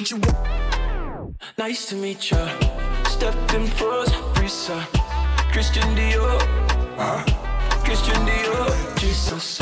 What 0.00 0.10
you 0.10 0.16
want? 0.16 1.36
Nice 1.58 1.84
to 1.90 1.94
meet 1.94 2.30
ya. 2.30 2.48
Stepped 3.04 3.52
in 3.52 3.66
froze, 3.66 4.08
Risa. 4.40 4.80
Christian 5.52 5.94
Dior. 5.94 6.40
Uh, 6.96 7.22
Christian 7.84 8.16
Dior. 8.24 8.98
Jesus. 8.98 9.60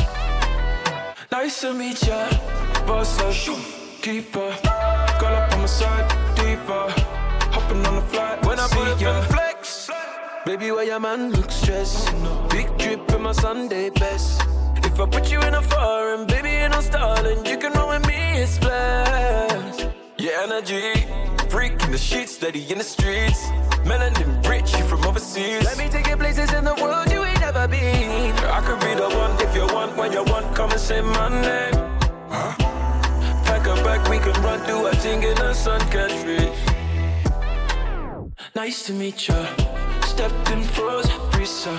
Nice 1.33 1.61
to 1.63 1.75
meet 1.75 2.01
ya. 2.07 2.31
Boss 2.87 3.19
up, 3.19 3.35
keeper. 4.01 4.55
Girl 5.19 5.35
up 5.35 5.53
on 5.55 5.63
my 5.63 5.67
side, 5.67 6.07
deeper. 6.37 6.87
Hopping 7.51 7.85
on 7.85 7.97
the 7.97 8.03
flight 8.03 8.47
when 8.47 8.61
I 8.61 8.69
put 8.69 8.87
up 8.87 9.03
in 9.03 9.23
flex. 9.35 9.91
Baby, 10.47 10.71
why 10.71 10.85
your 10.85 11.01
man 11.01 11.33
look 11.33 11.51
stressed? 11.51 12.15
Big 12.49 12.69
drip 12.79 13.11
in 13.11 13.23
my 13.23 13.33
Sunday 13.33 13.91
best. 13.91 14.43
If 14.85 15.01
I 15.01 15.07
put 15.07 15.33
you 15.33 15.41
in 15.43 15.55
a 15.55 15.63
foreign, 15.63 16.29
baby, 16.29 16.51
ain't 16.51 16.75
no 16.75 16.81
stalling. 16.81 17.45
You 17.45 17.59
can 17.59 17.73
run 17.73 17.89
with 17.89 18.07
me, 18.07 18.43
it's 18.43 18.57
flash. 18.59 19.88
Yeah, 20.29 20.43
energy. 20.43 21.07
Freak 21.49 21.83
in 21.85 21.91
the 21.91 21.97
sheets, 21.97 22.33
steady 22.35 22.61
in 22.71 22.77
the 22.77 22.85
streets. 22.85 23.47
Melanin 23.89 24.47
rich, 24.47 24.77
you 24.77 24.85
from 24.85 25.03
overseas. 25.07 25.65
Let 25.65 25.79
me 25.79 25.89
take 25.89 26.07
you 26.07 26.19
places 26.19 26.53
in 26.53 26.65
the 26.65 26.75
world 26.75 27.11
you 27.11 27.25
ain't 27.25 27.41
never 27.41 27.67
been. 27.67 28.37
I 28.45 28.61
could 28.61 28.79
be 28.81 28.93
the 28.95 29.09
one 29.09 29.33
if 29.41 29.55
you 29.57 29.67
want, 29.75 29.97
when 29.97 30.13
you 30.13 30.23
want, 30.25 30.55
come 30.55 30.71
and 30.71 30.81
say 30.81 31.01
my 31.01 31.31
name. 31.31 31.73
Huh? 32.29 32.53
Pack 33.47 33.67
a 33.69 33.75
bag, 33.83 34.07
we 34.11 34.19
can 34.19 34.37
run, 34.43 34.61
do 34.67 34.87
a 34.87 34.95
thing 34.97 35.23
in 35.23 35.35
the 35.37 35.55
sun, 35.55 35.81
country. 35.89 36.53
Nice 38.55 38.85
to 38.85 38.93
meet 38.93 39.29
ya. 39.29 39.47
Stepped 40.03 40.51
in 40.51 40.63
froze, 40.63 41.09
Risa. 41.33 41.75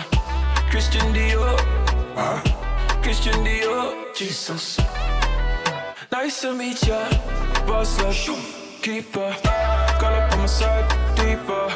Christian 0.71 1.13
Dior. 1.13 1.59
Huh? 2.15 2.41
Christian 3.03 3.45
Dior. 3.45 4.15
Jesus. 4.15 4.79
Nice 6.11 6.41
to 6.41 6.55
meet 6.55 6.81
ya. 6.87 7.07
Boss 7.67 7.99
up, 7.99 8.39
keeper. 8.81 9.35
Girl 9.99 10.13
up 10.13 10.31
on 10.33 10.39
my 10.39 10.45
side, 10.45 10.87
deeper. 11.15 11.69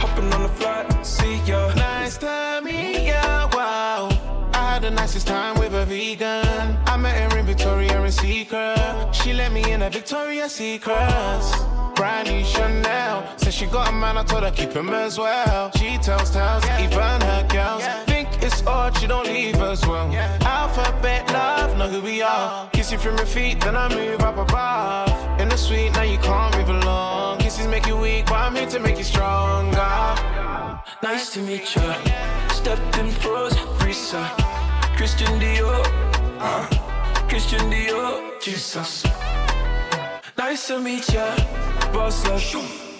Hopping 0.00 0.32
on 0.32 0.42
the 0.42 0.48
flight, 0.48 1.06
see 1.06 1.36
ya. 1.44 1.72
Nice 1.74 2.18
to 2.18 2.60
meet 2.64 3.06
ya, 3.06 3.48
wow. 3.52 4.08
I 4.52 4.72
had 4.72 4.82
the 4.82 4.90
nicest 4.90 5.26
time 5.26 5.58
with 5.58 5.74
a 5.74 5.84
vegan. 5.84 6.78
I 6.86 6.96
met 6.96 7.32
her 7.32 7.38
in 7.38 7.46
Victoria 7.46 8.00
and 8.00 8.12
Secret. 8.12 9.12
She 9.12 9.32
let 9.32 9.52
me 9.52 9.70
in 9.72 9.82
a 9.82 9.90
Victoria's 9.90 10.52
Secrets. 10.52 11.52
Brand 11.94 12.28
new 12.28 12.44
Chanel. 12.44 13.24
Said 13.36 13.54
she 13.54 13.66
got 13.66 13.88
a 13.88 13.92
man, 13.92 14.18
I 14.18 14.24
told 14.24 14.44
her 14.44 14.50
keep 14.50 14.72
him 14.72 14.90
as 14.90 15.18
well. 15.18 15.70
She 15.76 15.98
tells 15.98 16.30
tales, 16.30 16.64
even 16.80 17.20
her 17.30 17.46
girls. 17.48 17.84
Think 18.04 18.15
it's 18.15 18.15
odd, 18.66 18.96
she 18.98 19.06
don't 19.06 19.26
leave 19.26 19.56
as 19.56 19.86
well. 19.86 20.12
Alphabet 20.42 21.30
love, 21.32 21.76
know 21.76 21.88
who 21.88 22.00
we 22.00 22.22
are. 22.22 22.68
Kiss 22.70 22.92
you 22.92 22.98
from 22.98 23.16
your 23.16 23.26
feet, 23.26 23.60
then 23.60 23.76
I 23.76 23.88
move 23.94 24.20
up 24.20 24.36
above. 24.36 25.40
In 25.40 25.48
the 25.48 25.56
suite, 25.56 25.92
now 25.92 26.02
you 26.02 26.18
can't 26.18 26.56
move 26.56 26.68
along. 26.68 27.38
Kisses 27.38 27.66
make 27.66 27.86
you 27.86 27.96
weak, 27.96 28.26
but 28.26 28.34
I'm 28.34 28.54
here 28.54 28.68
to 28.68 28.80
make 28.80 28.98
you 28.98 29.04
stronger. 29.04 30.16
Nice 31.02 31.30
to 31.34 31.40
meet 31.40 31.74
ya. 31.74 31.94
Stepped 32.48 32.98
in 32.98 33.10
froze, 33.10 33.54
Risa. 33.82 34.22
Christian 34.96 35.38
Dior. 35.40 35.82
Uh, 36.38 36.66
Christian 37.28 37.70
Dior. 37.70 38.40
Jesus. 38.40 39.04
Nice 40.38 40.66
to 40.68 40.80
meet 40.80 41.08
ya. 41.12 41.36
Boss 41.92 42.24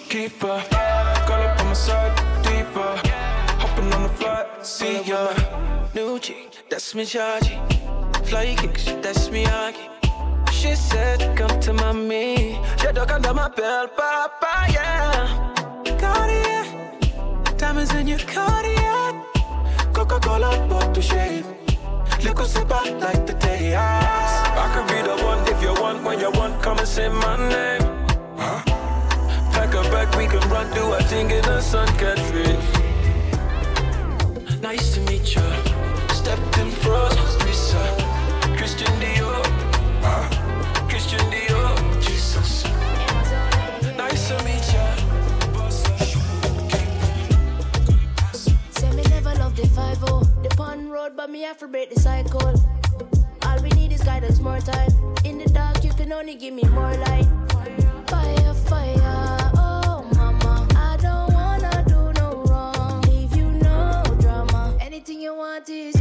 keeper. 0.09 0.63
Girl 1.27 1.43
up 1.43 1.59
on 1.59 1.67
my 1.67 1.73
side, 1.73 2.15
deeper. 2.43 3.06
Hopping 3.87 3.93
on 3.93 4.03
the 4.03 4.09
flight, 4.09 4.65
see 4.65 5.01
ya. 5.03 5.33
New 5.93 6.19
G, 6.19 6.35
that's 6.69 6.93
me, 6.93 7.03
Chargy. 7.03 7.55
Fly 8.25 8.55
kicks, 8.55 8.85
that's 9.01 9.29
me, 9.31 9.45
Aki. 9.45 9.89
She 10.51 10.75
said, 10.75 11.37
come 11.37 11.59
to 11.61 11.73
mommy. 11.73 12.59
She 12.79 12.91
dug 12.91 13.11
under 13.11 13.33
my 13.33 13.49
belt, 13.49 13.95
papa, 13.95 14.71
yeah. 14.71 15.53
Cartier, 15.99 16.65
diamonds 17.57 17.93
in 17.93 18.07
your 18.07 18.19
Cartier. 18.19 19.23
Coca-Cola, 19.93 20.67
pour 20.67 20.81
toucher. 20.93 21.43
Look 22.23 22.39
what's 22.39 22.55
about 22.55 22.99
like 22.99 23.25
the 23.25 23.33
day 23.33 23.75
I 23.75 24.73
could 24.73 24.87
be 24.87 25.01
the 25.01 25.23
one 25.23 25.47
if 25.47 25.61
you 25.61 25.73
want, 25.81 26.03
when 26.03 26.19
you 26.19 26.31
want, 26.31 26.61
come 26.61 26.79
and 26.79 26.87
say 26.87 27.07
my 27.07 27.37
name. 27.37 27.81
Huh? 28.37 28.61
Pack 29.53 29.73
a 29.73 29.81
bag, 29.91 30.13
we 30.17 30.25
can 30.27 30.49
run, 30.49 30.73
do 30.73 30.91
a 30.93 31.01
thing 31.03 31.31
in 31.31 31.41
the 31.43 31.61
sun, 31.61 31.87
country. 31.97 32.57
Nice 32.57 32.76
road, 51.07 51.17
but 51.17 51.29
me 51.29 51.41
have 51.41 51.57
to 51.59 51.67
break 51.67 51.93
the 51.93 51.99
cycle. 51.99 52.53
All 53.43 53.61
we 53.61 53.69
need 53.69 53.91
is 53.91 54.03
guidance, 54.03 54.39
more 54.39 54.59
time. 54.59 54.91
In 55.23 55.37
the 55.37 55.49
dark, 55.49 55.83
you 55.83 55.91
can 55.93 56.11
only 56.11 56.35
give 56.35 56.53
me 56.53 56.63
more 56.63 56.93
light. 56.93 57.27
Fire, 58.07 58.53
fire, 58.53 59.51
oh 59.55 60.07
mama. 60.15 60.67
I 60.75 60.97
don't 61.01 61.33
wanna 61.33 61.83
do 61.87 62.13
no 62.21 62.43
wrong. 62.47 63.01
Leave 63.01 63.35
you 63.35 63.49
no 63.51 64.03
drama. 64.19 64.77
Anything 64.81 65.21
you 65.21 65.35
want 65.35 65.69
is 65.69 65.96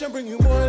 woman 0.00 0.10
intuition 0.10 0.12
bring 0.12 0.26
you 0.26 0.38
more 0.38 0.63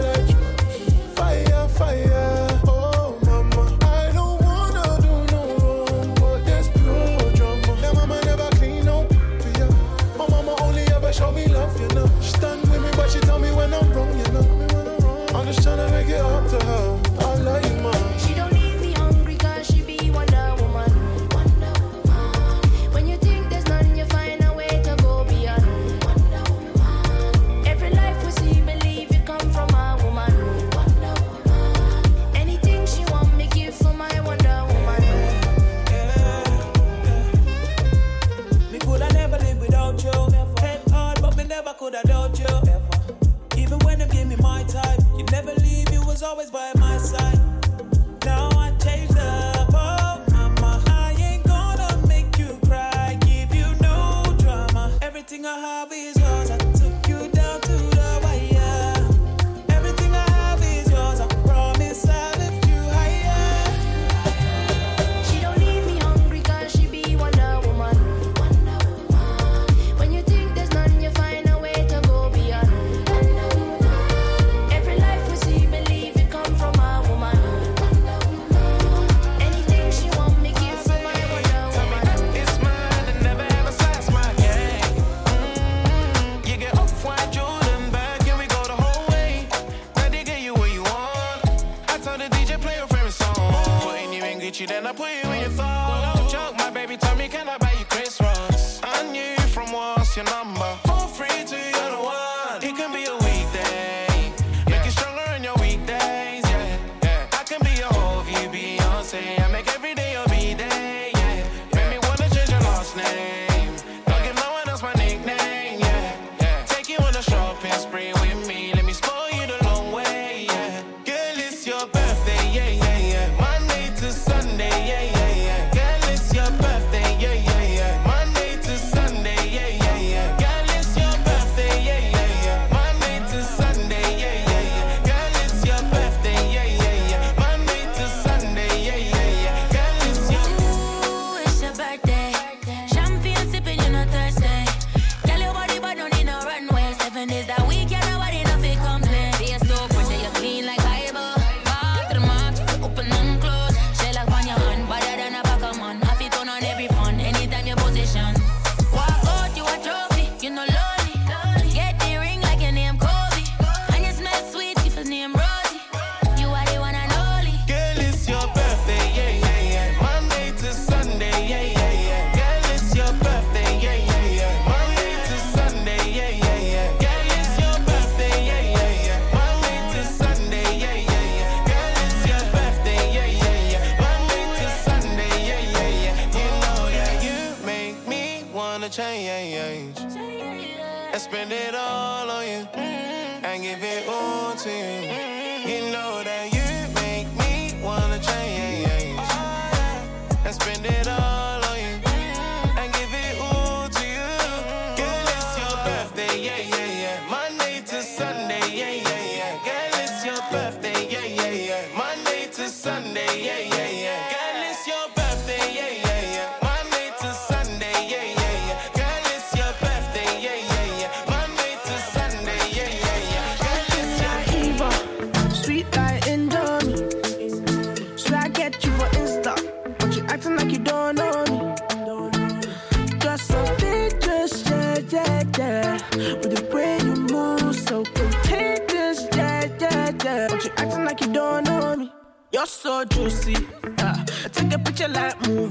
and 191.15 191.21
spend 191.21 191.51
it 191.53 191.73
all 191.73 192.29
on 192.29 192.43
you 192.45 192.67
and 192.75 193.63
give 193.63 193.81
it 193.81 194.05
all 194.09 194.53
to 194.53 194.69
you. 194.69 195.34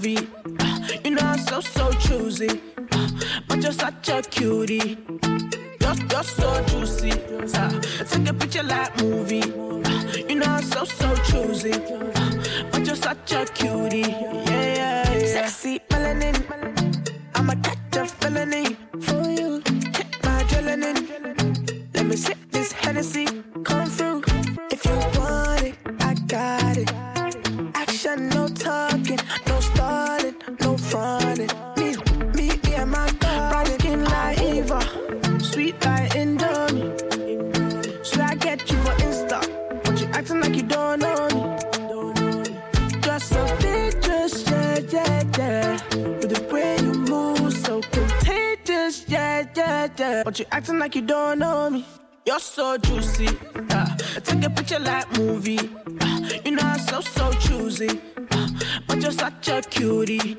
groovy. 0.04 0.28
Uh, 0.60 0.98
you 1.04 1.10
know 1.10 1.22
I'm 1.22 1.38
so 1.38 1.60
so 1.60 1.90
choosy, 1.92 2.48
uh, 2.92 3.08
but 3.48 3.62
you're 3.62 3.72
such 3.72 4.08
a 4.08 4.22
cutie. 4.22 4.98
You're, 5.80 5.94
you're 6.10 6.22
so 6.22 6.64
juicy. 6.66 7.12
Uh, 7.12 7.80
take 8.08 8.28
a 8.28 8.34
picture 8.34 8.62
like 8.62 8.96
movie. 9.02 9.44
you 10.28 10.34
know 10.36 10.46
I'm 10.46 10.62
so 10.62 10.84
so 10.84 11.14
choosy, 11.28 11.72
but 12.70 12.86
you're 12.86 12.96
such 12.96 13.32
a 13.32 13.44
cutie. 13.46 14.00
Yeah, 14.00 14.44
yeah, 14.50 15.12
yeah. 15.12 15.26
Sexy 15.26 15.80
melanin, 15.90 16.36
I'ma 17.34 17.54
catch 17.62 17.96
a 17.96 18.06
felony 18.06 18.76
for 19.00 19.22
you. 19.30 19.62
Check 19.92 20.10
my 20.22 20.42
adrenaline. 20.42 21.94
Let 21.94 22.06
me 22.06 22.16
sip 22.16 22.38
this 22.50 22.72
Hennessy. 22.72 23.33
like 50.78 50.94
you 50.94 51.02
don't 51.02 51.38
know 51.38 51.70
me. 51.70 51.84
You're 52.26 52.38
so 52.40 52.76
juicy. 52.78 53.28
Uh, 53.70 53.96
take 54.24 54.44
a 54.44 54.50
picture 54.50 54.78
like 54.78 55.10
movie. 55.18 55.58
Uh, 56.00 56.20
you 56.44 56.52
know 56.52 56.62
I'm 56.62 56.78
so 56.78 57.00
so 57.00 57.32
choosy, 57.32 57.88
uh, 58.30 58.48
but 58.87 59.02
you're 59.02 59.12
such 59.12 59.48
a 59.48 59.60
cutie. 59.62 60.37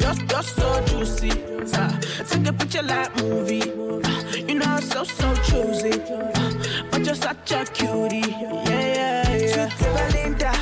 You're, 0.00 0.14
you're 0.30 0.42
so 0.42 0.84
juicy. 0.86 1.30
Uh, 1.74 2.00
take 2.28 2.46
a 2.46 2.52
picture 2.52 2.82
like 2.82 3.14
movie. 3.22 3.62
Uh, 3.62 4.22
you 4.48 4.54
know 4.54 4.66
I'm 4.66 4.82
so 4.82 5.04
so 5.04 5.34
choosy, 5.48 5.92
uh, 6.02 6.52
but 6.90 7.04
you're 7.04 7.14
such 7.14 7.52
a 7.52 7.64
cutie. 7.64 8.30
Yeah 8.30 8.64
yeah 8.68 9.36
yeah. 9.36 10.53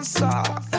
sponsor. 0.00 0.71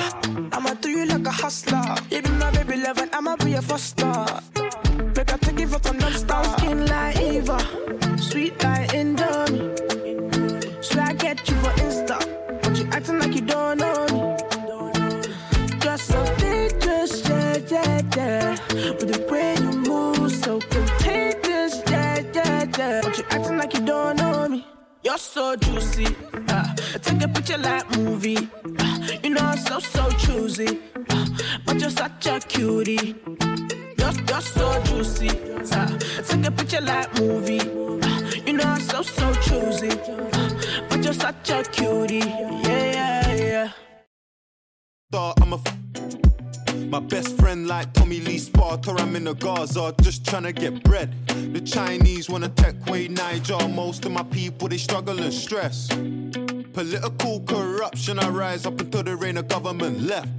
Uh, 30.59 31.25
but 31.65 31.79
you're 31.81 31.89
such 31.89 32.27
a 32.27 32.39
cutie. 32.39 33.15
You're, 33.97 34.11
you're 34.27 34.41
so 34.41 34.81
juicy. 34.83 35.29
Uh, 35.29 35.97
take 36.27 36.45
a 36.45 36.51
picture 36.51 36.81
like 36.81 37.13
movie. 37.19 37.59
Uh, 37.59 38.21
you 38.45 38.53
know 38.53 38.63
I'm 38.63 38.81
so 38.81 39.01
so 39.01 39.33
choosy, 39.41 39.89
uh, 39.89 40.49
but 40.89 41.03
you're 41.03 41.13
such 41.13 41.49
a 41.49 41.63
cutie. 41.63 42.17
Yeah 42.19 42.91
yeah 42.97 43.35
yeah. 43.35 43.71
Thought 45.11 45.41
I'm 45.41 45.53
a 45.53 45.55
f- 45.57 46.87
my 46.89 46.99
best 46.99 47.35
friend 47.39 47.67
like 47.67 47.91
Tommy 47.93 48.19
Lee 48.19 48.37
Sparta, 48.37 48.91
I'm 48.99 49.15
in 49.15 49.23
the 49.23 49.33
Gaza, 49.33 49.95
just 50.03 50.23
tryna 50.25 50.53
get 50.53 50.83
bread. 50.83 51.11
The 51.51 51.61
Chinese 51.61 52.29
wanna 52.29 52.49
take 52.49 52.85
way 52.85 53.07
Niger, 53.07 53.67
most 53.69 54.05
of 54.05 54.11
my 54.11 54.23
people 54.23 54.67
they 54.67 54.77
struggle 54.77 55.19
and 55.19 55.33
stress. 55.33 55.87
Political 56.73 57.41
corruption, 57.47 58.19
I 58.19 58.29
rise 58.29 58.65
up 58.65 58.79
until 58.81 59.03
the 59.03 59.15
reign 59.15 59.37
of 59.37 59.47
government 59.47 60.01
left. 60.01 60.29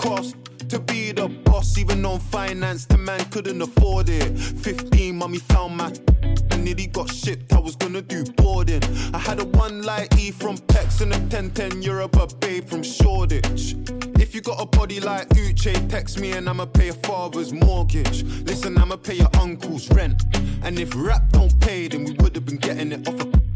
Cost 0.00 0.34
to 0.70 0.78
be 0.78 1.12
the 1.12 1.28
boss, 1.28 1.76
even 1.76 2.06
on 2.06 2.20
finance, 2.20 2.86
the 2.86 2.96
man 2.96 3.20
couldn't 3.30 3.60
afford 3.60 4.08
it. 4.08 4.38
15, 4.38 5.14
mommy 5.14 5.38
found 5.38 5.76
my 5.76 5.92
and 6.22 6.64
nearly 6.64 6.86
got 6.86 7.12
shipped. 7.12 7.52
I 7.52 7.58
was 7.58 7.76
gonna 7.76 8.00
do 8.00 8.24
boarding. 8.38 8.82
I 9.12 9.18
had 9.18 9.40
a 9.40 9.44
one 9.44 9.82
light 9.82 10.18
E 10.18 10.30
from 10.30 10.56
Pex 10.56 11.02
and 11.02 11.12
a 11.12 11.18
1010 11.18 11.82
Europe, 11.82 12.16
a 12.16 12.26
babe 12.36 12.66
from 12.66 12.82
Shoreditch. 12.82 13.76
If 14.18 14.34
you 14.34 14.40
got 14.40 14.58
a 14.58 14.64
body 14.64 15.00
like 15.00 15.28
Uche, 15.30 15.74
text 15.90 16.18
me 16.18 16.32
and 16.32 16.48
I'ma 16.48 16.64
pay 16.64 16.86
your 16.86 16.94
father's 16.94 17.52
mortgage. 17.52 18.22
Listen, 18.44 18.78
I'ma 18.78 18.96
pay 18.96 19.16
your 19.16 19.30
uncle's 19.38 19.90
rent. 19.90 20.24
And 20.62 20.78
if 20.78 20.94
rap 20.96 21.28
don't 21.30 21.60
pay, 21.60 21.88
then 21.88 22.04
we 22.04 22.12
would've 22.12 22.46
been 22.46 22.56
getting 22.56 22.92
it 22.92 23.06
off 23.06 23.20
a 23.20 23.49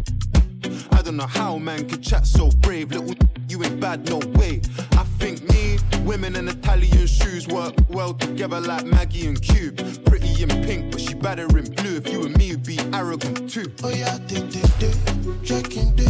don't 1.05 1.17
know 1.19 1.27
how 1.27 1.59
man 1.59 1.87
could 1.87 2.03
chat 2.03 2.27
so 2.27 2.49
brave. 2.62 2.90
Little 2.90 3.14
you 3.49 3.62
ain't 3.62 3.79
bad, 3.79 4.09
no 4.09 4.19
way. 4.38 4.62
I 4.93 5.05
think 5.19 5.43
me, 5.51 5.79
women 6.01 6.35
and 6.35 6.49
Italian 6.49 7.07
shoes 7.07 7.47
work 7.47 7.75
well 7.90 8.14
together 8.14 8.59
like 8.61 8.85
Maggi 8.85 9.29
and 9.29 9.40
Cube. 9.40 9.77
Pretty 10.07 10.43
in 10.43 10.49
pink, 10.64 10.90
but 10.90 11.01
she 11.01 11.12
better 11.12 11.47
in 11.59 11.71
blue. 11.75 11.97
If 11.97 12.11
you 12.11 12.25
and 12.25 12.37
me 12.38 12.53
would 12.53 12.64
be 12.64 12.79
arrogant 12.95 13.51
too. 13.51 13.71
Oh 13.83 13.90
yeah, 13.90 14.19
de 14.27 14.40
de 14.49 14.62
de, 14.79 14.90
checking 15.45 15.95
de, 15.95 16.09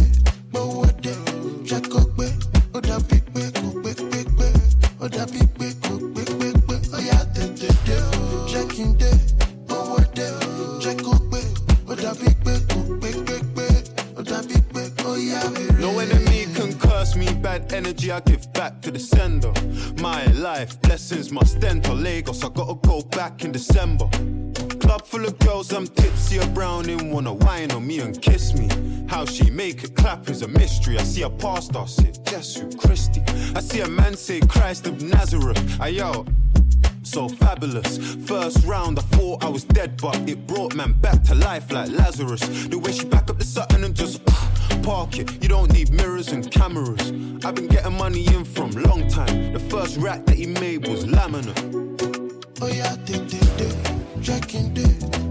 but 0.51 0.65
what 0.65 1.01
de, 1.01 1.13
check 1.65 1.93
up 1.93 2.14
energy 18.05 18.11
I 18.11 18.19
give 18.31 18.51
back 18.53 18.81
to 18.81 18.91
the 18.91 18.99
sender. 18.99 19.51
My 20.01 20.25
life, 20.33 20.79
blessings 20.81 21.31
must 21.31 21.63
enter 21.63 21.93
Lagos. 21.93 22.43
I 22.43 22.49
gotta 22.49 22.75
go 22.87 23.01
back 23.01 23.43
in 23.43 23.51
December. 23.51 24.07
Club 24.79 25.05
full 25.05 25.25
of 25.25 25.37
girls, 25.39 25.71
I'm 25.73 25.87
tipsy, 25.87 26.37
a 26.37 26.47
browning, 26.47 27.11
wanna 27.11 27.33
wine 27.33 27.71
on 27.71 27.85
me 27.85 27.99
and 27.99 28.19
kiss 28.21 28.53
me. 28.53 28.67
How 29.07 29.25
she 29.25 29.49
make 29.49 29.83
it 29.83 29.95
clap 29.95 30.29
is 30.29 30.41
a 30.41 30.47
mystery. 30.47 30.97
I 30.97 31.03
see 31.03 31.23
a 31.23 31.29
pastor 31.29 31.85
say, 31.87 32.11
Jesu 32.23 32.69
Christi. 32.77 33.21
I 33.55 33.61
see 33.61 33.81
a 33.81 33.87
man 33.87 34.15
say, 34.15 34.39
Christ 34.41 34.87
of 34.87 35.01
Nazareth. 35.01 35.61
Ayo, 35.79 36.25
so 37.05 37.27
fabulous. 37.27 38.15
First 38.25 38.65
round, 38.65 38.99
I 38.99 39.01
thought 39.03 39.43
I 39.43 39.49
was 39.49 39.63
dead, 39.63 39.99
but 40.01 40.17
it 40.27 40.47
brought 40.47 40.75
man 40.75 40.93
back 40.93 41.23
to 41.23 41.35
life 41.35 41.71
like 41.71 41.89
Lazarus. 41.89 42.41
The 42.67 42.77
way 42.77 42.91
she 42.91 43.05
back 43.05 43.29
up 43.29 43.37
the 43.37 43.45
Sutton 43.45 43.83
and 43.83 43.95
just 43.95 44.21
uh, 44.27 44.81
park 44.83 45.19
it. 45.19 45.41
You 45.41 45.49
don't 45.49 45.71
need 45.71 45.91
mirrors 45.91 46.31
and 46.31 46.49
cameras. 46.51 47.11
I've 47.45 47.55
been 47.55 47.67
getting 47.67 47.97
money 47.97 48.25
in 48.27 48.43
from 48.43 48.71
long 48.71 49.07
time. 49.07 49.53
The 49.53 49.59
first 49.59 49.97
rack 49.97 50.25
that 50.25 50.35
he 50.35 50.47
made 50.47 50.87
was 50.87 51.05
laminate. 51.05 51.61
Oh 52.61 52.67
yeah, 52.67 52.95
de 53.05 53.19
de, 53.19 54.21
checking 54.21 54.73
de, 54.73 54.87
but 55.09 55.24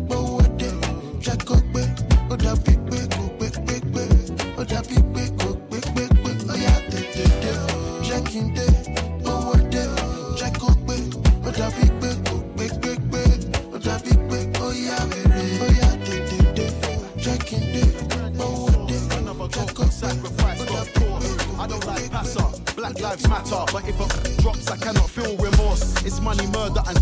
Black 22.77 23.01
lives 23.01 23.29
matter, 23.29 23.65
but 23.73 23.89
if 23.89 23.99
it 23.99 24.39
drops, 24.41 24.71
I 24.71 24.77
cannot 24.77 25.09
feel 25.09 25.37
remorse. 25.39 26.05
It's 26.05 26.21
money, 26.21 26.47
murder, 26.49 26.83
and 26.87 26.99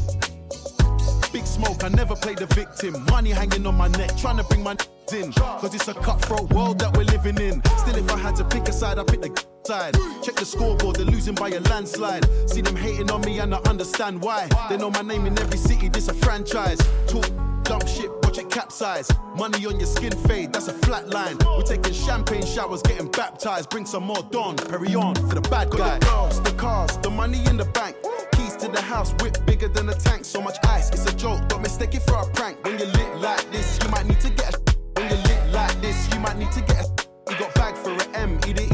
big 1.32 1.44
smoke. 1.44 1.82
I 1.82 1.88
never 1.88 2.14
play 2.14 2.34
the 2.34 2.46
victim. 2.54 3.04
Money 3.06 3.30
hanging 3.30 3.66
on 3.66 3.76
my 3.76 3.88
neck, 3.88 4.16
trying 4.16 4.36
to 4.36 4.44
bring 4.44 4.62
my 4.62 4.76
in. 5.12 5.32
Cause 5.32 5.74
it's 5.74 5.88
a 5.88 5.94
cutthroat 5.94 6.52
world 6.52 6.78
that 6.78 6.96
we're 6.96 7.04
living 7.04 7.38
in. 7.38 7.62
Still, 7.78 7.96
if 7.96 8.10
I 8.12 8.18
had 8.18 8.36
to 8.36 8.44
pick 8.44 8.68
a 8.68 8.72
side, 8.72 8.98
I'd 8.98 9.06
pick 9.06 9.22
the 9.22 9.51
Check 9.64 10.34
the 10.34 10.44
scoreboard, 10.44 10.96
they're 10.96 11.04
losing 11.04 11.36
by 11.36 11.48
a 11.50 11.60
landslide. 11.60 12.26
See 12.50 12.62
them 12.62 12.74
hating 12.74 13.10
on 13.12 13.20
me, 13.20 13.38
and 13.38 13.54
I 13.54 13.58
understand 13.58 14.20
why. 14.20 14.48
They 14.68 14.76
know 14.76 14.90
my 14.90 15.02
name 15.02 15.24
in 15.26 15.38
every 15.38 15.56
city, 15.56 15.88
this 15.88 16.08
a 16.08 16.14
franchise. 16.14 16.78
Talk 17.06 17.24
dump 17.62 17.86
shit, 17.86 18.10
watch 18.24 18.38
it 18.38 18.50
capsize. 18.50 19.08
Money 19.36 19.64
on 19.66 19.78
your 19.78 19.86
skin 19.86 20.10
fade, 20.26 20.52
that's 20.52 20.66
a 20.66 20.72
flat 20.72 21.10
line. 21.10 21.38
We're 21.46 21.62
taking 21.62 21.92
champagne 21.92 22.44
showers, 22.44 22.82
getting 22.82 23.08
baptized. 23.08 23.70
Bring 23.70 23.86
some 23.86 24.02
more 24.02 24.22
dawn, 24.32 24.56
hurry 24.68 24.96
on 24.96 25.14
for 25.14 25.36
the 25.36 25.48
bad 25.48 25.70
guy. 25.70 26.00
The 26.00 26.06
girls, 26.06 26.42
the 26.42 26.52
cars, 26.52 26.96
the 26.98 27.10
money 27.10 27.44
in 27.46 27.56
the 27.56 27.66
bank. 27.66 27.94
Keys 28.32 28.56
to 28.56 28.68
the 28.68 28.80
house, 28.80 29.14
whip 29.20 29.38
bigger 29.46 29.68
than 29.68 29.88
a 29.88 29.94
tank. 29.94 30.24
So 30.24 30.42
much 30.42 30.56
ice, 30.64 30.88
it's 30.90 31.06
a 31.06 31.14
joke. 31.14 31.46
Don't 31.48 31.62
mistake 31.62 31.94
it 31.94 32.02
for 32.02 32.16
a 32.16 32.26
prank. 32.32 32.64
When 32.64 32.78
you're 32.80 32.88
lit 32.88 33.16
like 33.18 33.48
this, 33.52 33.78
you 33.80 33.90
might 33.90 34.06
need 34.06 34.20
to 34.22 34.30
get 34.30 34.56
a. 34.56 34.60
When 34.96 35.08
you're 35.08 35.22
lit 35.22 35.52
like 35.52 35.80
this, 35.80 36.12
you 36.12 36.18
might 36.18 36.36
need 36.36 36.50
to 36.50 36.60
get 36.62 36.84
a. 36.84 37.02
He 37.30 37.38
got 37.38 37.54
bag 37.54 37.76
for 37.76 37.92
an 37.92 38.14
M, 38.16 38.42
he 38.42 38.52
didn't 38.52 38.71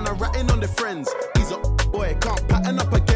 man, 0.00 0.12
are 0.12 0.16
ratting 0.16 0.50
on 0.50 0.60
their 0.60 0.68
friends. 0.68 1.08
He's 1.36 1.50
a 1.50 1.58
boy, 1.90 2.16
can't 2.20 2.48
pattern 2.48 2.78
up 2.78 2.92
again. 2.92 3.09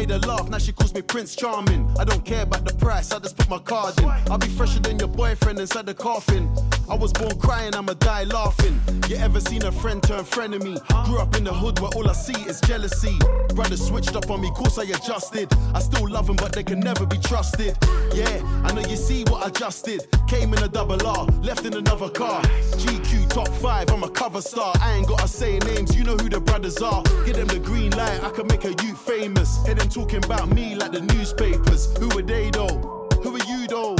Made 0.00 0.08
her 0.08 0.18
laugh, 0.20 0.48
now 0.48 0.56
she 0.56 0.72
calls 0.72 0.94
me 0.94 1.02
Prince 1.02 1.36
Charming. 1.36 1.86
I 1.98 2.04
don't 2.04 2.24
care 2.24 2.44
about 2.44 2.64
the 2.64 2.72
price, 2.72 3.12
I 3.12 3.18
just 3.18 3.36
put 3.36 3.50
my 3.50 3.58
card 3.58 3.98
in. 4.00 4.08
I'll 4.30 4.38
be 4.38 4.48
fresher 4.48 4.80
than 4.80 4.98
your 4.98 5.08
boyfriend 5.08 5.58
inside 5.58 5.84
the 5.84 5.92
coffin. 5.92 6.48
I 6.88 6.94
was 6.94 7.12
born 7.12 7.38
crying, 7.38 7.74
I'ma 7.74 7.92
die 7.92 8.24
laughing. 8.24 8.80
You 9.10 9.16
ever 9.16 9.40
seen 9.40 9.62
a 9.62 9.70
friend 9.70 10.02
turn 10.02 10.24
frenemy? 10.24 10.80
Grew 11.04 11.18
up 11.18 11.36
in 11.36 11.44
the 11.44 11.52
hood 11.52 11.80
where 11.80 11.90
all 11.94 12.08
I 12.08 12.14
see 12.14 12.40
is 12.48 12.62
jealousy. 12.62 13.16
Brothers 13.54 13.86
switched 13.86 14.16
up 14.16 14.30
on 14.30 14.40
me, 14.40 14.50
course 14.52 14.78
I 14.78 14.84
adjusted. 14.84 15.52
I 15.74 15.80
still 15.80 16.08
love 16.08 16.26
them, 16.26 16.36
but 16.36 16.54
they 16.54 16.62
can 16.62 16.80
never 16.80 17.04
be 17.04 17.18
trusted. 17.18 17.76
Yeah, 18.14 18.40
I 18.64 18.72
know 18.72 18.80
you 18.88 18.96
see 18.96 19.24
what 19.24 19.46
I 19.46 19.50
just 19.50 19.84
did. 19.84 20.06
Came 20.28 20.54
in 20.54 20.62
a 20.62 20.68
double 20.68 21.06
R, 21.06 21.26
left 21.42 21.66
in 21.66 21.74
another 21.74 22.08
car. 22.08 22.40
GQ 22.80 23.28
top 23.28 23.48
five, 23.48 23.90
I'm 23.90 24.02
a 24.02 24.10
cover 24.10 24.40
star. 24.40 24.72
I 24.80 24.94
ain't 24.94 25.06
gotta 25.06 25.28
say 25.28 25.58
names, 25.58 25.94
you 25.94 26.04
know 26.04 26.16
who 26.16 26.30
the 26.30 26.40
brothers 26.40 26.78
are. 26.78 27.02
Give 27.26 27.36
them 27.36 27.48
the 27.48 27.58
green 27.58 27.90
light, 27.92 28.24
I 28.24 28.30
can 28.30 28.46
make 28.46 28.64
a 28.64 28.70
youth 28.82 28.98
famous. 28.98 29.64
Hear 29.66 29.74
them 29.74 29.89
talking 29.90 30.24
about 30.24 30.48
me 30.54 30.76
like 30.76 30.92
the 30.92 31.00
newspapers. 31.00 31.96
Who 31.98 32.08
are 32.16 32.22
they 32.22 32.50
though? 32.50 33.08
Who 33.22 33.36
are 33.36 33.44
you 33.46 33.66
though? 33.66 33.96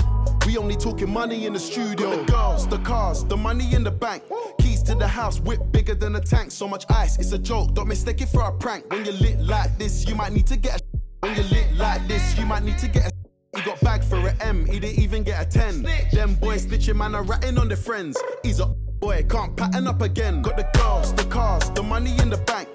We 0.46 0.57
only 0.57 0.76
talking 0.76 1.11
money 1.11 1.46
in 1.46 1.53
the 1.53 1.59
studio. 1.59 2.16
The 2.16 2.33
girls, 2.33 2.66
the 2.68 2.79
cars, 2.79 3.24
the 3.24 3.37
money 3.37 3.74
in 3.74 3.83
the 3.83 3.90
bank. 3.90 4.22
Keys 4.61 4.83
to 4.85 4.94
the 4.94 5.09
house, 5.09 5.40
whip 5.40 5.61
bigger 5.72 5.94
than 5.94 6.16
a 6.16 6.20
tank. 6.20 6.53
So 6.53 6.68
much 6.68 6.85
ice, 6.90 7.18
it's 7.18 7.33
a 7.33 7.38
joke. 7.38 7.74
Don't 7.74 7.88
mistake 7.88 8.20
it 8.20 8.29
for 8.29 8.42
a 8.42 8.53
prank. 8.53 8.90
When 8.90 9.05
you're 9.05 9.14
lit 9.14 9.40
like 9.40 9.76
this, 9.79 10.09
you 10.09 10.14
might 10.14 10.33
need 10.33 10.46
to 10.46 10.57
get 10.57 10.81
a. 10.81 10.85
When 11.20 11.35
you're 11.35 11.44
lit 11.46 11.74
like 11.74 12.07
this, 12.07 12.38
you 12.38 12.46
might 12.46 12.62
need 12.62 12.79
to 12.79 12.88
get 12.88 13.07
a. 13.07 13.12
He 13.57 13.62
got 13.62 13.81
bag 13.81 14.05
for 14.05 14.16
a 14.16 14.33
M, 14.40 14.64
he 14.64 14.79
didn't 14.79 15.00
even 15.00 15.24
get 15.24 15.44
a 15.44 15.48
10. 15.48 15.83
Them 16.12 16.37
boys 16.37 16.66
snitching, 16.66 16.94
man, 16.94 17.16
are 17.16 17.24
ratting 17.24 17.59
on 17.59 17.66
their 17.66 17.76
friends. 17.76 18.16
He's 18.44 18.61
a 18.61 18.66
boy, 18.66 19.26
can't 19.29 19.57
pattern 19.57 19.88
up 19.88 20.03
again. 20.03 20.40
Got 20.40 20.57
the 20.57 20.68
girls, 20.79 21.12
the 21.14 21.24
cars, 21.24 21.68
the 21.70 21.83
money 21.83 22.16
in 22.20 22.31
the 22.31 22.37
bank. 22.37 22.68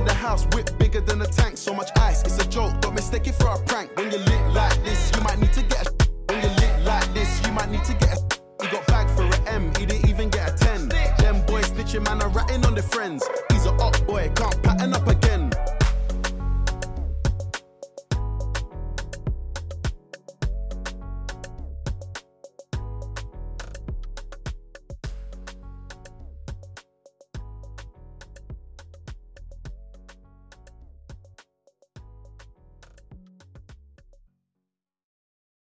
To 0.00 0.06
the 0.06 0.14
house, 0.14 0.46
whip 0.54 0.70
bigger 0.78 1.02
than 1.02 1.20
a 1.20 1.26
tank. 1.26 1.58
So 1.58 1.74
much 1.74 1.90
ice, 1.98 2.22
it's 2.22 2.38
a 2.38 2.48
joke. 2.48 2.80
Don't 2.80 2.94
mistake 2.94 3.26
it 3.26 3.34
for 3.34 3.48
a 3.48 3.58
prank. 3.64 3.94
When 3.98 4.10
you're 4.10 4.20
lit 4.20 4.54
like 4.54 4.82
this, 4.82 5.12
you 5.14 5.20
might 5.20 5.38
need 5.38 5.52
to 5.52 5.62
get 5.62 5.86
a. 5.86 5.92
When 6.26 6.40
you're 6.40 6.54
lit 6.54 6.84
like 6.86 7.12
this, 7.12 7.46
you 7.46 7.52
might 7.52 7.70
need 7.70 7.84
to 7.84 7.92
get 7.92 8.16
a. 8.16 8.64
He 8.64 8.68
got 8.70 8.86
bag 8.86 9.10
for 9.10 9.24
an 9.24 9.46
M, 9.46 9.70
he 9.78 9.84
didn't 9.84 10.08
even 10.08 10.30
get 10.30 10.54
a 10.54 10.56
10. 10.56 10.88
Them 11.18 11.44
boys 11.44 11.66
snitching, 11.66 12.06
man, 12.06 12.22
are 12.22 12.30
ratting 12.30 12.64
on 12.64 12.72
their 12.72 12.82
friends. 12.82 13.28
He's 13.52 13.66
a 13.66 13.72
up 13.72 13.94
boy, 14.06 14.30
can't 14.36 14.56